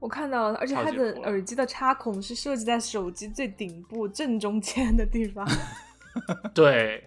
[0.00, 5.46] 我看到了，而且它的耳机的插孔是设计在手机最顶部正中间的地方。
[6.54, 7.04] 对，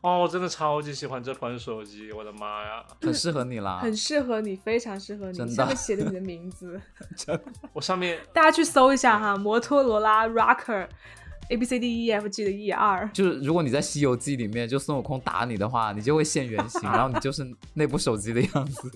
[0.00, 6.80] 哦，我真的超级喜欢这款手机，我的妈呀，很适合你啦，很适合你，非常适合你，上面写的你的名字。
[7.72, 13.08] 我上面 大家去搜一下哈，摩托罗拉 Rocker，A B C D E F G 的 E 二。
[13.10, 18.90] 就是如果你在《西游记》里面就孙悟空打你的话，你就会现原形，然后你就是那部手机的样子。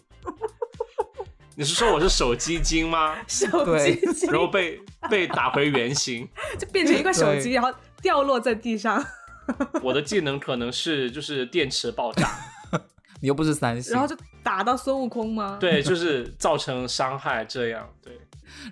[1.59, 3.17] 你是说我是手机精吗？
[3.27, 7.69] 手机精，然后被被打回原形，就变成一块手机，然后
[8.01, 9.05] 掉落在地上。
[9.83, 12.31] 我的技能可能是就是电池爆炸，
[13.21, 15.57] 你又不是三星，然后就打到孙悟空吗？
[15.59, 17.89] 对，就是造成伤害这样。
[18.01, 18.17] 对，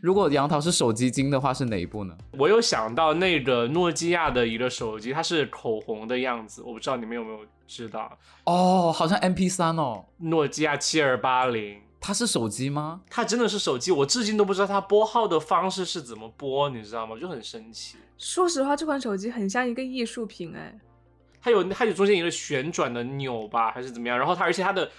[0.01, 2.17] 如果杨桃是手机精的话，是哪一部呢？
[2.39, 8.17] 我有想到那个诺基亚的一个手机，它是口红的样子，我不知道你们有没有知道？
[8.45, 13.01] 哦，好像 M P 三哦，诺基亚七二八零，它是手机吗？
[13.11, 17.19] 它真的是手机，我至今都不知道它拨号的方式是怎么拨，你知道吗？
[17.19, 17.97] 就很神奇。
[18.19, 20.79] 说实话，这款手机很像一个艺术品，哎。
[21.41, 24.19] 它有它有中间一个旋转的钮吧，还是怎么样？
[24.19, 24.91] 然后它而且它的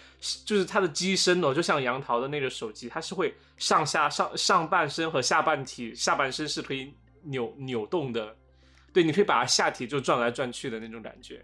[0.46, 8.34] 就是它的机身哦，就像杨桃的那个手机，它是会上下上上半身和下半体下半身是可以扭扭动的，
[8.94, 11.44] 对，你可以把它下体就转来转去的那种感觉。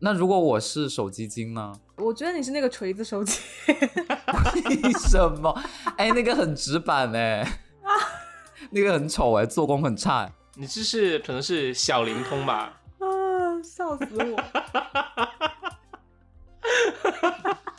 [0.00, 1.72] 那如果我是手机精呢？
[1.96, 3.40] 我觉得你是那个锤子手机。
[3.68, 5.56] 为什么？
[5.96, 7.40] 哎，那个很直板哎，
[7.82, 7.90] 啊，
[8.70, 10.30] 那个很丑哎，做工很差。
[10.56, 12.80] 你这是可能是小灵通吧？
[12.98, 14.42] 啊笑死我！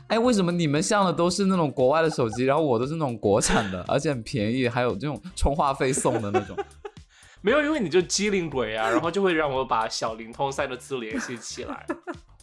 [0.08, 6.56] 哎，为什么你们像的都是那种国外的手机，然后我都是那种国产的，而且很便宜，还有这种充话费送的那种？
[7.46, 11.86] 没有，因为你就机灵鬼啊， 然后就会让我把小灵通三个字联系起来。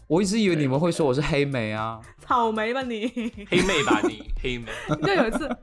[0.07, 3.09] 我一直以为你们会说我是黑莓啊，草莓吧你？
[3.51, 4.31] 黑莓吧你？
[4.41, 4.71] 黑莓？
[5.03, 5.57] 就有一次，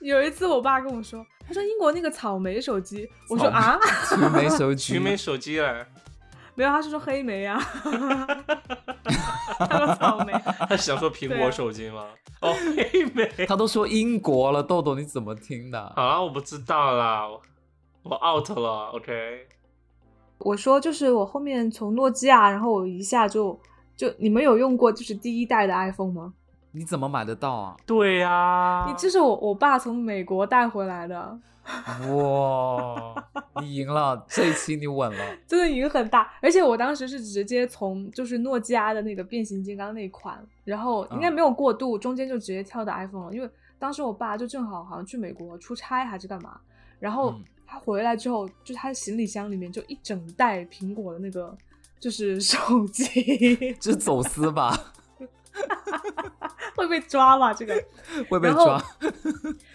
[0.00, 5.84] 有一次我爸跟我说，他说英国那个草莓手机，我说啊，草莓手机，草莓手机啊。
[6.54, 7.60] 没有，他是说黑莓啊，
[9.58, 10.32] 他说草莓，
[10.68, 12.06] 他想说苹果手机吗？
[12.40, 15.92] 哦，黑莓，他都说英国了，豆豆你怎么听的？
[15.94, 17.28] 好啊，我不知道啦，
[18.08, 19.46] 我 out 了，OK。
[20.38, 23.58] 我说就是我后面从诺基亚，然后我一下就
[23.96, 26.34] 就你们有用过就是第一代的 iPhone 吗？
[26.72, 27.76] 你怎么买得到啊？
[27.86, 31.38] 对呀，你这是我我爸从美国带回来的。
[32.12, 33.14] 哇，
[33.60, 36.30] 你赢了，这一期你稳了， 真的赢很大。
[36.40, 43.32] 而且我当时是直接从就是诺基亚的那个变形金刚那款，然后应该没有过渡，中间就直接跳到 iPhone 了。
[43.34, 46.60] 因为当时我爸就正好好像去美国出差还是干嘛，
[47.00, 47.34] 然后
[47.66, 51.56] 他回来之后，就他的行李箱里面就一整袋苹果的那个
[51.98, 53.04] 就是手机，
[53.80, 54.92] 这是走私吧？
[56.76, 57.52] 会被抓吧？
[57.52, 57.74] 这个
[58.28, 58.82] 会被抓，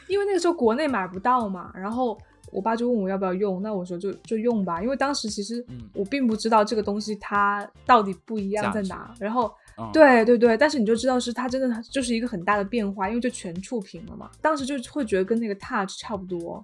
[0.07, 1.71] 因为那个时候国内买不到嘛。
[1.75, 2.17] 然后
[2.51, 4.81] 我爸就问我要不要用，那我说就就用吧。
[4.81, 9.13] 因为当时其实我并不知道这个东西它到底不一样在哪。
[9.19, 9.51] 然后
[9.91, 14.29] 对对对，但是你就知道是它真的就是一个很大的变化，因为就全触屏了嘛。
[14.39, 16.63] 当时就会觉得跟那个 Touch 差不多。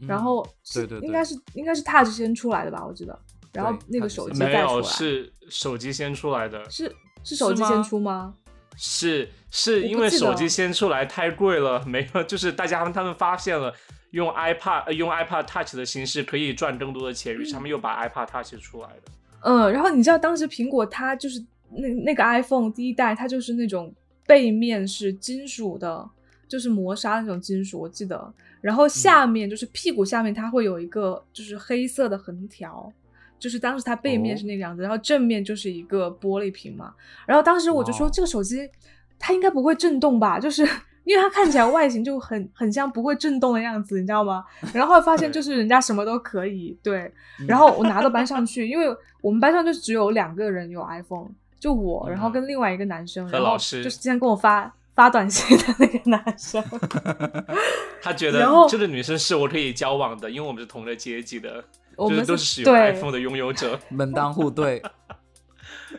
[0.00, 2.84] 然后对对，应该是应该是 Touch 先出来的吧？
[2.86, 3.18] 我记得。
[3.52, 8.34] 然后那个手机没有是手机先出来的，是是手机先出吗？
[8.76, 13.72] 是是因为手机先出来太贵了，没有，就是大家他们发现了
[14.10, 19.12] 用 iPad 用 iPad Touch 的形式可以赚更多的钱，于是他们又把 iPad Touch 出来的。
[19.40, 23.94] 嗯，然后你知道当时苹果它就是那那个 iPhone 第一代，它就是那种
[24.26, 26.06] 背面是金属的，
[26.48, 32.92] 就是磨砂那种金属，我记得，然后下面就是屁股下面它会有一个就是黑色的横条。
[33.38, 36.94] 就是当时它背面是那个样子，然后正面就是一个玻璃屏嘛。
[37.26, 38.66] 然后当时我就说这个手机
[39.18, 40.40] 它应该不会震动吧？
[40.40, 40.66] 就是
[41.04, 44.42] 因为它看起来外形就很很像不会震动的样子，你知道吗？
[44.72, 46.74] 然后发现就是人家什么都可以。
[46.82, 47.12] 对，
[47.46, 48.86] 然后我拿到班上去，因为
[49.20, 51.28] 我们班上就只有两个人有 iPhone，
[51.60, 56.60] 就我，然后跟另外一个男生，然后就是经常跟我发发短信的那个男生。
[58.02, 61.62] 他觉得这个女生是我可以交往的，因为我们是同个阶级的。
[61.96, 64.82] 我们都是使用 iPhone 的拥有者，门当户对。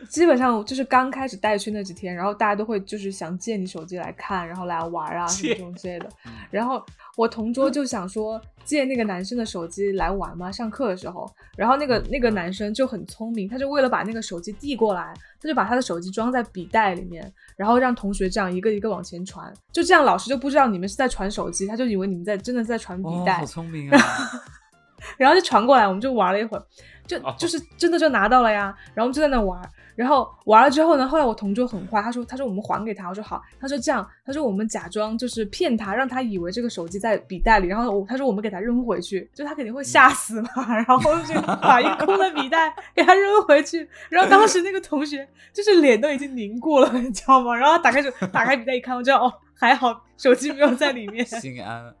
[0.08, 6.08] 基本上就是刚开始带去那几天，然后大家都会就是想借你手机来看，然后来玩啊什么这种之类的。
[6.50, 6.84] 然后
[7.16, 11.30] 我同桌就想说借那个男生的手机来玩嘛，上课的时候。
[11.56, 19.52] 然后那个那个男生就很聪明，他就为了把那个手机递过来，他就把他的手机装在笔袋里面，然后让同学这样一个一个往前传。
[19.72, 23.38] 就这样，老师就不知道你们是在传手机，他就以为你们在真的在传笔袋。
[23.38, 23.98] 好聪明啊！
[25.18, 26.62] 然后就传过来，我们就玩了一会儿，
[27.06, 28.72] 就就是真的就拿到了呀。
[28.94, 29.60] 然后我们就在那玩，
[29.98, 43.88] 然后玩了之后呢，后来我同桌很坏，他说他说我们还给他，我说好，他说这样，他说我们假装就是骗他，让他以为这个手机在笔袋里，然后我他说我们给他扔回去，就他肯定会吓死嘛， 然后就把一个空的笔袋 给他扔回去。
[44.08, 47.52] 然后当时那个同学就是脸都已经凝固了，你知道吗？
[47.56, 51.92] 然后他打开手打开笔袋一看，我知道哦，还好手机没有在里面，心安。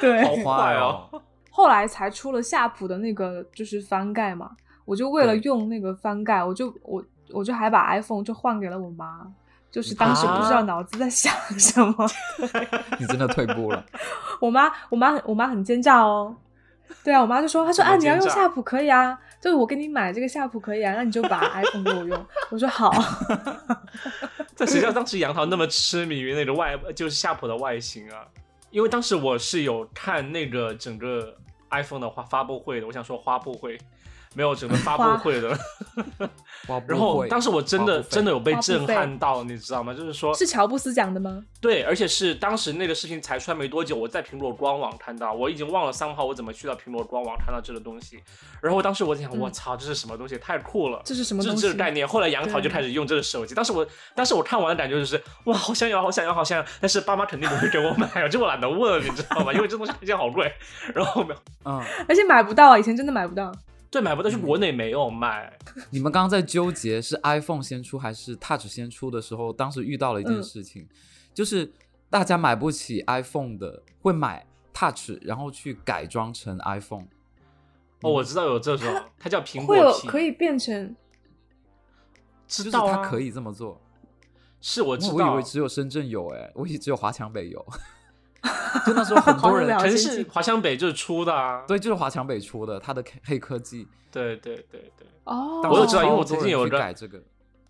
[0.00, 1.08] 对，好坏哦。
[1.50, 4.50] 后来才出了夏普的那个就是翻盖嘛，
[4.88, 9.20] 我就为了用那个翻盖，我就我我就还把 iPhone 就换给了我妈，
[9.70, 11.94] 就是当时不知道脑子在想什么。
[12.98, 13.84] 你真的退步了。
[14.40, 16.34] 我妈我妈我妈很奸诈哦，
[17.04, 22.26] 对啊，我妈就说她说啊你要用夏普可以啊，就是我给你买这个夏普可以啊，那你就把 iPhone 给我用。
[22.48, 22.90] 我说好。
[24.54, 28.24] 在学校当时杨桃那么痴迷于那个外就是夏普的外形啊。
[28.70, 31.34] 因为当时我是有看那个整个
[31.70, 33.78] iPhone 的发发布会的，我想说发布会。
[34.38, 35.48] 没有整个发布会的，
[36.86, 39.92] 然后当时我真的真的有被震撼到，你知道吗？
[39.92, 41.42] 就是说，是乔布斯讲的吗？
[41.60, 48.22] 对，而且是当时那个视频才出来没多久，我在苹果官网看到，我已经忘了三号我怎么去到苹果官网看到这个东西。
[48.62, 50.38] 然后当时我在想，我操，这是什么东西？
[50.38, 51.02] 太酷了！
[51.04, 51.62] 这是什么东西？
[51.62, 52.06] 这个概念。
[52.06, 56.64] 后来杨桃就开始用这个手机，当时我当时我看完的感觉就是，哇，好想要，好想要，好想要！
[56.80, 59.52] 但是爸妈肯定不会给我买，这我懒得问，你知道吗？
[59.52, 60.52] 因为这东西价好贵。
[60.94, 63.50] 然后没有，嗯，而且买不到，以前真的买不到。
[63.90, 65.56] 对，买不到，是国内没有卖。
[65.90, 70.86] 你们刚刚在纠结是 iPhone 先出还是 Touch 先出的时候，当时遇到了一件事情，
[71.32, 71.72] 就是
[72.10, 77.06] 大家买不起 iPhone 的，会买 Touch，然后去改装成 iPhone。
[78.02, 80.94] 哦，我知道有这种， 它叫苹果皮，可以变成。
[82.46, 83.80] 知道它可以这么做。
[84.60, 87.64] 是我知道，我以为只有深圳有，哎，我以为只有华强北有。
[88.86, 97.20] 就那时候很多人，城市华强北就是出的啊，对，就是华强北出的，它的黑科技，对对对对，哦，我有知道，因为我曾经有个改这个，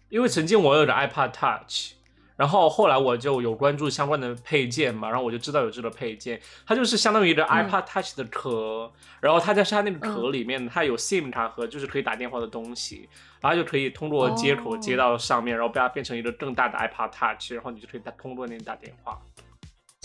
[0.09, 1.93] 因为曾经我有个 iPad Touch，
[2.37, 13.09] 然后后来我就有关注相关的配件嘛，然后我就知道有这个配件，它就是相当于一个 iPad Touch 的壳，然后它在它那个壳里面，它有 SIM 卡和就是可以打电话的东西，
[13.41, 19.19] 然后就可以通过接口接到上面，然后把它变成一个更大的 iPad Touch，然后你就可以打通过那打电话。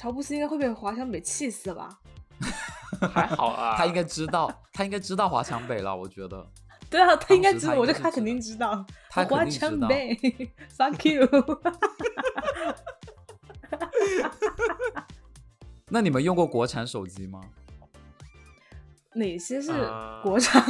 [0.04, 1.88] 乔布斯应该会被华强北气死吧？
[3.14, 6.46] 还好啊， 他应该知道，他应该知道华强北了，我觉得。
[6.90, 8.86] 对啊，他应该知道，我觉得他肯定知道。
[9.10, 10.14] 他华强北
[10.78, 11.26] ，Thank you。
[15.88, 17.40] 那你们用过国产手机吗？
[19.14, 19.72] 哪些是
[20.22, 20.62] 国产？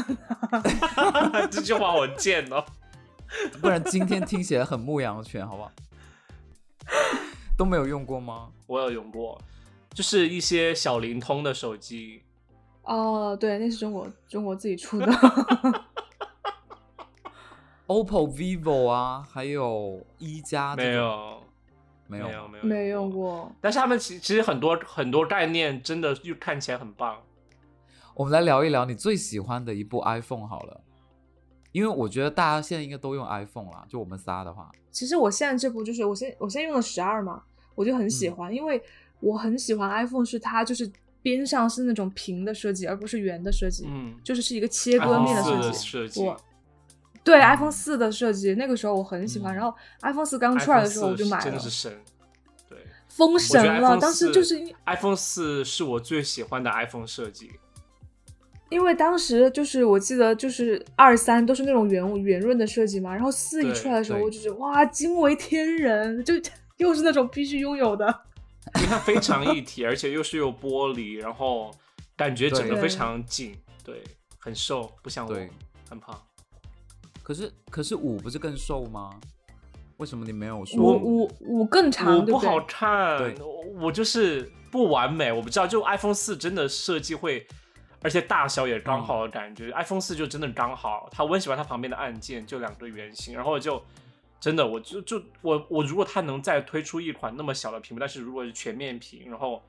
[1.49, 2.63] 这句话我贱哦，
[3.59, 5.71] 不然今天听起来很牧羊犬，好不好？
[7.57, 8.51] 都没有用过吗？
[8.67, 9.39] 我有用过，
[9.93, 12.23] 就是一些小灵通的手机。
[12.83, 15.05] 哦，对，那是中国中国自己出的。
[17.85, 21.43] OPPO、vivo 啊，还有一加，没有，
[22.07, 23.51] 没有，没有，没有，没用过。
[23.61, 27.21] 但是他们其其实很多很多概念真的又看起来很棒。
[28.15, 30.81] 我们来聊一聊你最喜欢的一部 iPhone 好了，
[31.73, 34.71] 因为我觉得大家现在应该都用 iPhone 了，就我们仨的话。
[34.91, 37.43] 其实我现在这部就是我现我现在用的十二嘛，
[37.75, 38.81] 我就很喜欢，因为
[39.19, 40.89] 我很喜欢 iPhone 是它就是
[41.23, 46.21] 边上是那种平的设计，而不是圆的设计，嗯，就是是一个切割面的设计。
[46.21, 46.39] 我
[47.23, 49.55] 对 iPhone 四的设计，那个时候我很喜欢。
[49.55, 51.99] 然后 iPhone 四刚出来的时候我就买了，真的是神，
[52.69, 53.97] 对，封神了。
[53.97, 57.49] 当时就是 iPhone 四是我最喜欢的 iPhone 设计。
[58.73, 66.33] 因为当时就是我记得就是二三都是那种圆圆润的设计嘛，然后四一出来的时候，我就觉得哇惊为天人，就
[66.77, 68.05] 又是那种必须拥有的。
[68.75, 71.69] 因为它非常一体，而且又是有玻璃，然后
[72.15, 74.01] 感觉整个非常紧，对，
[74.39, 75.35] 很瘦，不像我
[75.89, 76.19] 很胖。
[77.21, 79.11] 可是可是五不是更瘦吗？
[79.97, 82.25] 为什么你没有说五五五更长？
[82.25, 83.35] 不好看，
[83.79, 87.45] 我就是不完美，我不知道，就 iPhone 四真的设计会。
[88.03, 91.07] 而且大小也刚好的感觉，iPhone 四就真的刚好。
[91.11, 93.81] 它我很喜欢它旁边的按键，就两个圆形，然后就
[94.39, 99.63] 真的，我就就我我如果它能再推出一款那么小的屏幕，但是如果是全面屏，然后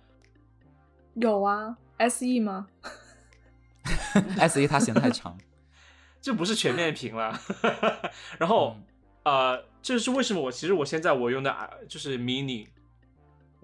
[1.14, 2.66] 有啊，SE 吗
[4.48, 5.38] ？SE 它嫌太长，
[6.20, 7.38] 就不是全面屏了。
[8.38, 8.76] 然后
[9.22, 10.40] 呃，这是为什么？
[10.40, 11.54] 我其实我现在我用的
[11.88, 12.66] 就是 mini，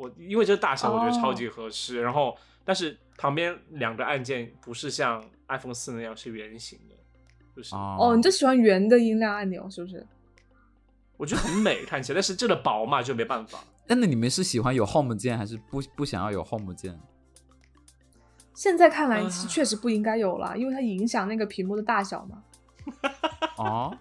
[0.00, 2.98] 我因为这个大小我觉得超级合适，然后但是。
[3.20, 6.94] 旁边两个按键不是像 iPhone 四那样是圆形的，
[7.54, 10.06] 就是哦，你就喜欢圆的音量按钮是不是？
[11.18, 13.58] 我觉得很美看起来，但是这个薄嘛就没办法。
[13.86, 16.98] 那那你们是喜欢有 Home 键还是不不想要有 Home 键？
[18.54, 22.42] 现在看来确实不应该有了，因为它影响那个屏幕的大小嘛。
[23.58, 23.98] 哦，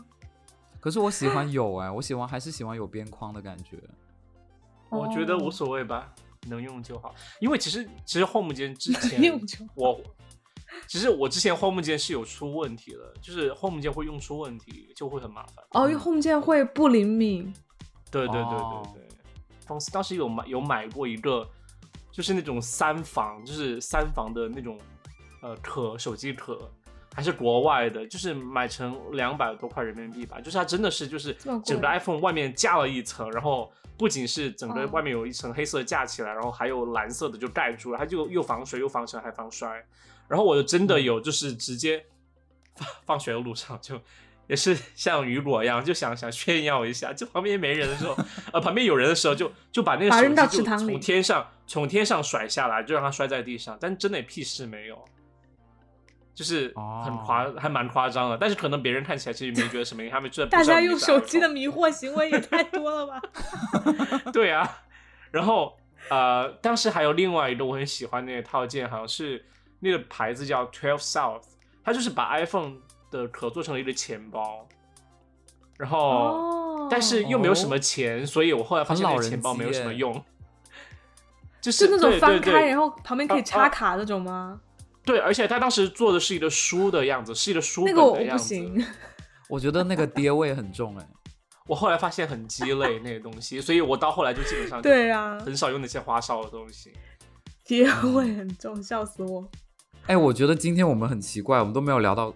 [0.80, 3.76] 可是我喜欢有哎，我喜欢还是喜欢有边框的感觉。
[4.90, 6.12] 我觉得无所谓吧。
[6.48, 9.20] 能用就好，因为其实其实 Home 键之前
[9.74, 10.00] 我
[10.86, 15.64] 其实我之前 Home 键是有出问题的，就是 Home 键会用出问题，就会很麻烦。
[15.70, 17.52] 哦，因为 Home 键会不灵敏。
[18.12, 19.08] 对对对对对，
[19.66, 21.44] 当时当时有买有买过一个，
[22.12, 24.78] 就是那种三防，就是三防的那种
[25.42, 26.70] 呃壳手机壳，
[27.12, 33.68] 还是国外的，就是买成两百多块人民币吧，就是它真的是就是整个 iPhone 外面架了一层，然后。
[33.98, 39.84] 不仅是整个外面有一层黑色架起来，然后还有蓝色的就盖住了，它就又防水又防尘还防摔。
[40.28, 42.04] 然后我就真的有就是直接
[42.74, 44.00] 放 放学的路上就
[44.48, 48.16] 也是像雨果一样，就想想炫耀一下，就旁边没人的时候，
[48.52, 55.04] 呃，旁边有人的时候，就就把那个手机就从天上从天上甩下来，就让它摔在地上，但真的屁事没有，
[56.36, 56.72] 就是
[57.04, 58.38] 很夸，还蛮夸张的。
[58.38, 63.20] 但是可能别人看起来其实没觉得什么，因为他们觉得大家用手机的迷惑行为也太多了吧？
[64.32, 64.78] 对啊，
[65.32, 65.76] 然后
[66.10, 69.44] 呃，当时还有另外一个我很喜欢那个套件，好像是
[69.80, 71.42] 那个牌子叫 Twelve South，
[71.82, 72.74] 它就是把 iPhone。
[73.08, 74.66] 的壳做成了一个钱包，
[75.78, 80.12] 然后但是又没有什么钱，所以我后来发现那个钱包没有什么用，
[81.62, 84.60] 就是那种翻开然后旁边可以插卡那种吗？
[85.06, 88.54] 对，而且他当时做的是一个书的样子，是一个书本的样子。
[89.48, 91.08] 我觉得那个爹味很重哎，
[91.66, 96.92] 我后来发现很鸡肋那个东西，所以我到后来就基本上对啊，很少用那些花哨的东西，
[97.64, 99.48] 爹味很重，笑死我。
[100.06, 102.34] 哎，我觉得今天我们很奇怪，我们都没有聊到。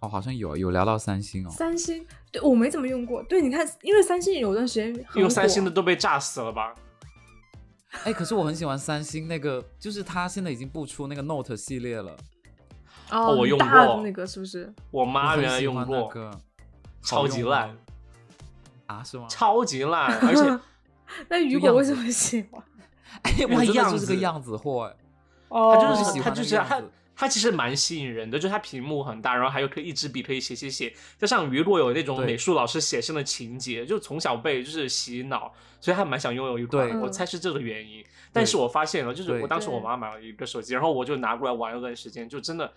[0.00, 1.50] 哦，好像有有聊到三星哦。
[1.50, 3.22] 三星，对我没怎么用过。
[3.24, 6.74] 对，你看，因为三星有段时间用三星的都被炸死了吧？
[8.04, 12.16] 哎，可是我很喜欢三星那个，就是它现在已经不出那个 Note 系列了。
[13.10, 14.72] 哦，我用过那个，是不是？
[14.90, 16.12] 我妈原来用过，
[17.02, 17.76] 超级烂
[18.86, 19.02] 啊？
[19.02, 19.26] 是吗？
[19.28, 20.58] 超级烂， 而且
[21.28, 22.62] 那雨果为什么喜欢？
[23.22, 24.96] 哎，我真的就是个样子货哎。
[25.48, 26.80] 哦，他就是喜欢，他就是他。
[27.20, 35.52] 它其实蛮吸引人的，就是它屏幕很大，然后还有可以一支笔可以写写写，加上雨果有那种美术老师写生的情节，就从小被就是洗脑，
[35.82, 36.98] 所以还蛮想拥有一款。
[36.98, 38.02] 我猜是这个原因。
[38.32, 42.72] 但是我发现了，就是我当时我妈买了一个手机，然后我就拿过来玩了段时间，就真的，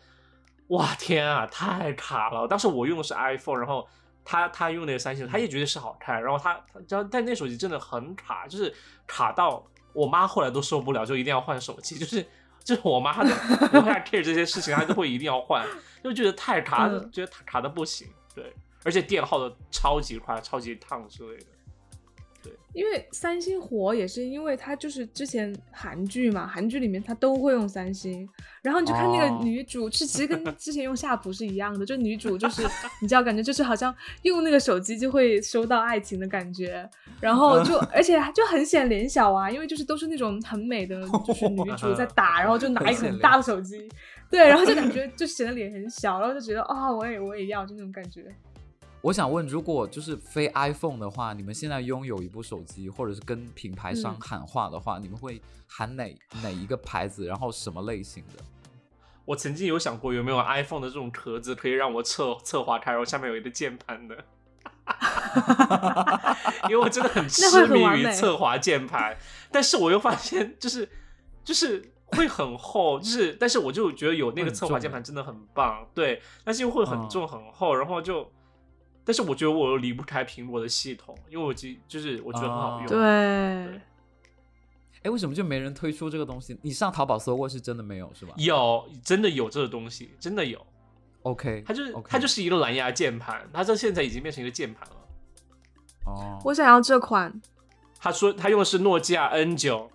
[0.68, 2.46] 哇天啊，太卡了！
[2.46, 3.88] 当时我用的是 iPhone，然后
[4.26, 8.76] 他他用那个三星，他也觉得是好看，然后他他但那手机真的很卡，就是
[9.08, 12.28] 卡到我妈后来都受不了，就一定要换手机，就是。
[12.64, 13.24] 就是我妈，她
[13.68, 15.66] 不太 care 这些事情，她都会一定要换，
[16.04, 18.08] 就觉得太卡，觉得卡的不行。
[18.34, 18.54] 对，
[18.84, 21.46] 而且电耗的超级快，超级烫之类的。
[22.74, 28.28] 因为三星火也是因为它就是之前韩剧嘛，韩剧里面它都会用三星，
[28.64, 32.64] 然后你就看那个女主，是其实跟之前用夏普是一样的，就女主就是
[33.00, 33.94] 你知道感觉就是好像
[34.24, 43.88] 用那个手机就会收到爱情的感觉，然后就而且就很显脸小啊，因为就是都是那种很美的就是女主在打，然后就拿一个很大的手机，
[44.32, 48.26] 对，然后就感觉就显得脸很小，然后就觉得啊我也我也要就那种感觉。
[49.04, 58.42] 我想问，如果就是非 iPhone 的话，你们现在拥有一部手机，或者是跟品牌商喊话的话，你们会喊哪哪一个牌子，然后什么类型的？
[59.28, 64.24] 我曾经有想过，有没有 iPhone 的这种壳子可以让我侧侧滑开，然后下面有一个键盘的。
[66.70, 69.18] 因为我真的很 痴迷于侧滑键盘，
[69.52, 70.88] 但是我又发现，就是
[71.44, 78.32] 就是会很厚，就是但是我就觉得有那个侧滑键盘真的很棒，对，但是又会很重很厚，然后就。
[79.06, 82.88] 但是我觉得我又离不开苹果的系统，因为我记就是我觉得很好用。
[82.88, 83.00] 对，
[85.04, 86.58] 哎，为什么就没人推出这个东西？
[86.62, 88.34] 你上淘宝搜过是真的没有是吧？
[88.38, 90.66] 有，真的有这个东西，真的有。
[91.24, 94.96] OK，它就是它就是一个蓝牙键盘，它这现在已经变成一个键盘了。
[96.06, 97.42] 哦，我想要这款。
[98.00, 99.90] 他说他用的是诺基亚 N 九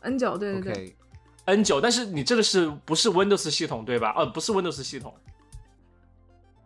[0.00, 0.96] ，N 九对对对
[1.46, 4.12] ，N 九，但是你这个是不是 Windows 系统对吧？
[4.14, 5.14] 呃，不是 Windows 系统。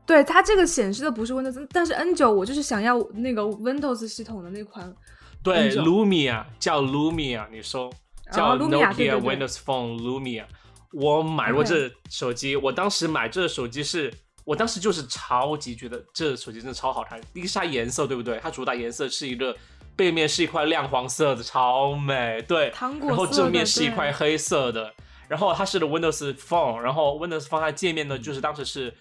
[0.07, 4.95] 对它这个显示的不是 Windows，但是 N 九我就是想要那个 Windows 系统的那款。
[5.43, 7.91] 对，Lumia 叫 Lumia，你搜
[8.33, 10.45] 叫 Nokia Windows Phone Lumia。
[10.93, 14.13] 我买过这手机，我当时买这手机是，
[14.45, 17.21] 我当时就是超级觉得这手机真的超好看。
[17.33, 18.39] 一个是它颜色，对不对？
[18.43, 19.55] 它主打颜色是一个
[19.95, 22.43] 背面是一块亮黄色的，超美。
[22.47, 24.93] 对，然后正面是一块黑色的，
[25.29, 28.95] 然后它是的 Windows Phone，然后 Windows Phone 它界面呢，就是当时是。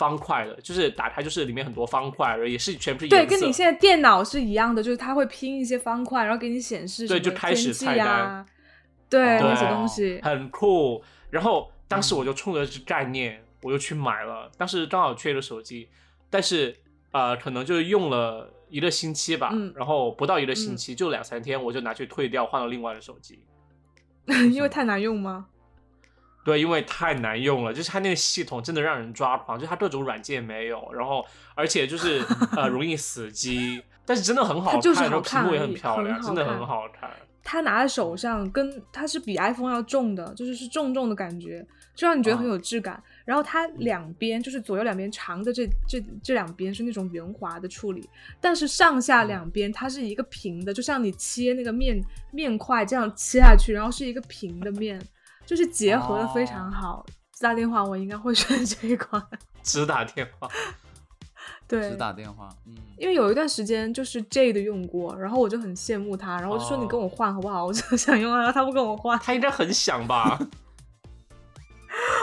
[0.00, 8.46] 方块的，就是打开就是里面很多方块，也是全部是对，跟你现在电脑是一样的，就是它会拼一些方块，然后给你显示对，就开始菜单，
[9.10, 11.04] 对那些东西很酷。
[11.28, 14.50] 然后当时我就冲着这概念，我就去买了。
[14.56, 15.86] 当时刚好缺一个手机，
[16.30, 16.74] 但是
[17.12, 23.38] 呃，可能就是用了一个星期吧，然后不到一个星期，就两三天，我就拿去退掉，换了另外的手机。
[24.50, 25.46] 因为太难用吗？
[26.42, 31.24] 对，因为太难用了，就是它那个系统真的让人抓狂，就它各种软件没有，然后
[31.54, 32.24] 而且就是
[32.56, 37.10] 呃 容易死机，但是真的很好看，然后屏幕也很漂亮，真的很好看。
[37.42, 43.02] 它拿在手上跟它是比 iPhone 要重的，就是是重重的感觉，就让你觉得很有质感。
[43.24, 48.08] 然后它两边就是左右两边长的这这这两边是那种圆滑的处理，
[48.40, 55.00] 但是上下两边它是一个平的，就像你切那个面面块这样切下去，然后是一个平的面。
[55.50, 57.04] 就是结合的非常好，
[57.40, 59.20] 打电话我应该会选这一款。
[59.64, 60.48] 只打电话，
[61.66, 62.48] 对，只打电话。
[62.68, 67.66] 嗯，因为有一段时间就是 J 的用过，然后我就很羡慕他，然后就说你跟我换好不好？
[67.66, 70.38] 我就想用啊，他不跟我换，他应该很想吧？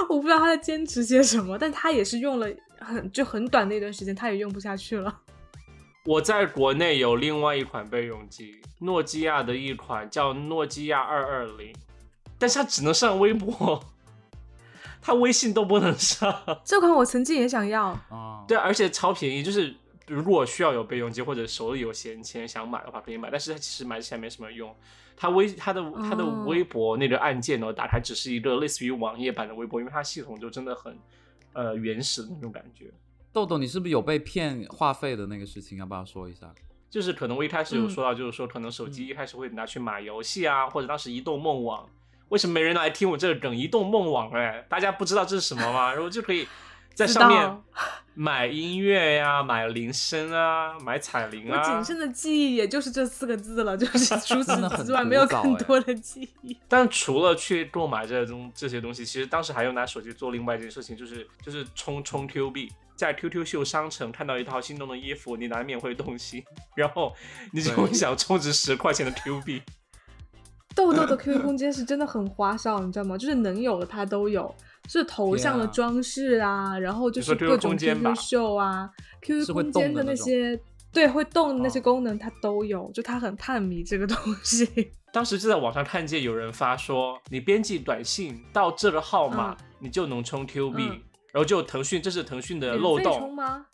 [0.07, 2.47] 我不知道他在坚持些什么，但他也是用了
[2.79, 5.13] 很就很短的一段时间，他也用不下去了。
[6.07, 11.75] 我在国内有另外一款备用机，诺基亚的一款叫诺基亚二二零，
[12.37, 13.83] 但是它只能上微博，
[15.01, 16.33] 它微信都不能上。
[16.63, 19.75] 这款我曾经也想要啊，对，而且超便宜，就是
[20.07, 24.75] 如果需要有备用机或者手里有闲钱想买的话可以买，但是它其实买起来没什么用。
[25.19, 30.95] 它微它的它的微博那个按键呢，打开只是一个类似于网页版的微博，因为它系统就真的很
[31.53, 32.91] 呃原始的那种感觉。
[33.33, 35.77] 豆豆，你是不是有被骗话费的那个事情？
[35.79, 36.53] 要不要说一下？
[36.89, 41.89] 就是可能我一开始有说到，就是说可能手机一开始会拿去买游戏啊，或者当时移动梦网，
[42.29, 43.55] 为什么没人来听我这个梗？
[43.55, 45.91] 移动梦网，哎，大家不知道这是什么吗？
[45.93, 46.47] 然后就可以
[46.93, 47.57] 在上面
[48.13, 51.59] 买音乐呀，买铃声啊，买彩铃啊。
[51.59, 56.57] 我仅剩的记忆也就是这四个字了，就是 除此之外没有更多的记忆。
[56.67, 62.71] 但除了去购买这东这些东西，其实当时还有拿手机做另外一件事情，就是就是充充 Q 币。
[62.95, 66.43] 在 QQ 秀商城看到一套心动的衣服，你难免会动心，
[66.75, 67.15] 然后
[67.53, 69.61] 你就会想充值十块钱的 Q 币。
[70.77, 73.17] 豆豆的 QQ 空间是真的很花哨，你知道吗？
[73.17, 74.53] 就是能有的它都有，
[74.87, 78.87] 是头像的装饰啊，然后就是各种 QQ 秀啊
[79.23, 80.57] ，QQ 空间的那些
[80.93, 84.91] 对会动的那些功能它都有，就他很探迷这个东西。
[85.11, 90.83] 当时就在网上看见有人发说，你编辑短信到这个号码，你就能充 Q 币。
[91.33, 93.65] 然后就腾讯，这是腾讯的漏洞吗？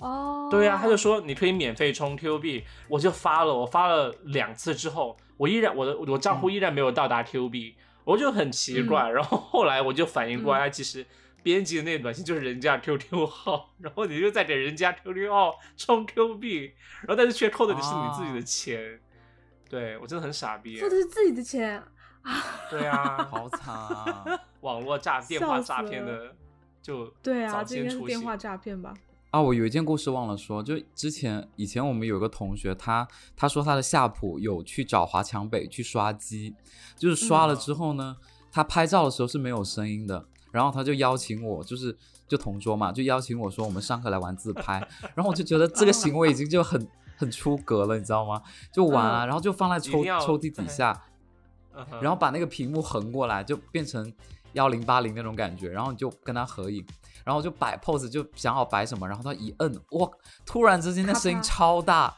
[0.00, 9.08] 哦，对啊，他就说你可以免费充 Q 币，我就发了，我发了两次之后，我依然我的我账户依然没有到达 Q 币，我就很奇怪。
[9.08, 11.06] 然后后来我就反应过来，其实
[11.42, 19.00] 编辑的那个短信就是人家 QQ 号，然后你就在给人家 QQ 号充 Q 币，然后但是却扣的是你自己的钱，
[19.70, 21.82] 对我真的很傻逼，扣的是自己的钱
[22.22, 24.24] 啊，对啊， 好惨啊，
[24.60, 26.34] 网络诈电话诈骗的。
[26.82, 28.36] 就对啊，这应该是电话。
[28.36, 28.94] 诈骗吧？
[29.36, 33.06] 啊，我有一件故事忘了说，就之前以前我们有个同学，他
[33.36, 36.54] 他说他的夏普有去找华强北去刷机，
[36.96, 38.16] 就是刷了之后呢，
[38.50, 41.94] 他拍照的时候是没有声音的，然后他就邀请我，就是
[42.26, 44.78] 就同桌嘛，就邀请我说我们上课来玩自拍，
[45.14, 48.42] 然后我就觉得这个行为已经就很很出格了，你知道吗？
[48.72, 51.04] 就玩啊，然后就放在抽抽屉底下，
[52.00, 54.10] 然后把那个屏幕横过来，就变成。
[54.56, 56.84] 幺零八零那种感觉，然后你就跟他合影，
[57.24, 60.08] 然后就摆 pose，就想好摆什么，然后他一摁，哇，
[60.44, 62.12] 突然之间那声音超大，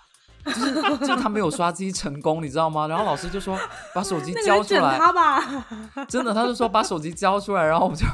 [0.45, 0.75] 就是
[1.07, 2.87] 就他没有刷机成功，你知道吗？
[2.87, 3.59] 然后老师就说
[3.93, 5.65] 把手机交出来，他吧，
[6.09, 8.07] 真的，他就说把手机交出来，然后我们就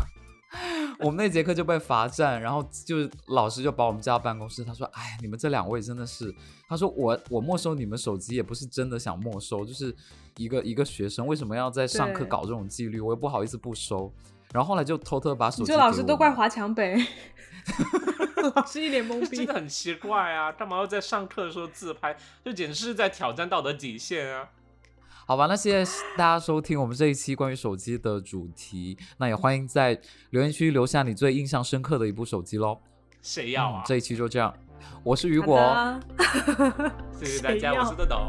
[1.00, 6.34] 我们那节课就被罚站，然后就老师就把我们叫到办公室，他说，哎，你们这两位真的是，
[6.68, 9.94] 他说我我没收你们手机也不是真的想没收，就是。
[10.36, 12.98] 一个一个学生为什么要在上课搞这种纪律？
[12.98, 14.12] 我又不好意思不收，
[14.52, 15.66] 然后后来就偷偷把手机。
[15.66, 16.96] 这老师都怪华强北，
[18.56, 20.50] 老师一脸懵 逼，真的很奇怪啊！
[20.50, 22.16] 干嘛要在上课的时候自拍？
[22.44, 24.48] 就简直是在挑战道德底线啊！
[25.26, 28.96] 好吧，那谢谢大家收听我们这一期关于手机的主题。
[29.18, 29.98] 那也欢迎在
[30.30, 32.78] 留言区留下你最印象深刻的一部手机喽。
[33.22, 33.82] 谁要啊？
[33.86, 34.52] 这一期就这样。
[35.02, 35.58] 我是雨果，
[37.18, 38.26] 谢谢大家， 我是豆豆。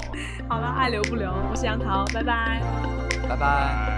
[0.47, 2.61] 好了，爱留不留，我是杨桃，拜拜，
[3.27, 3.94] 拜拜。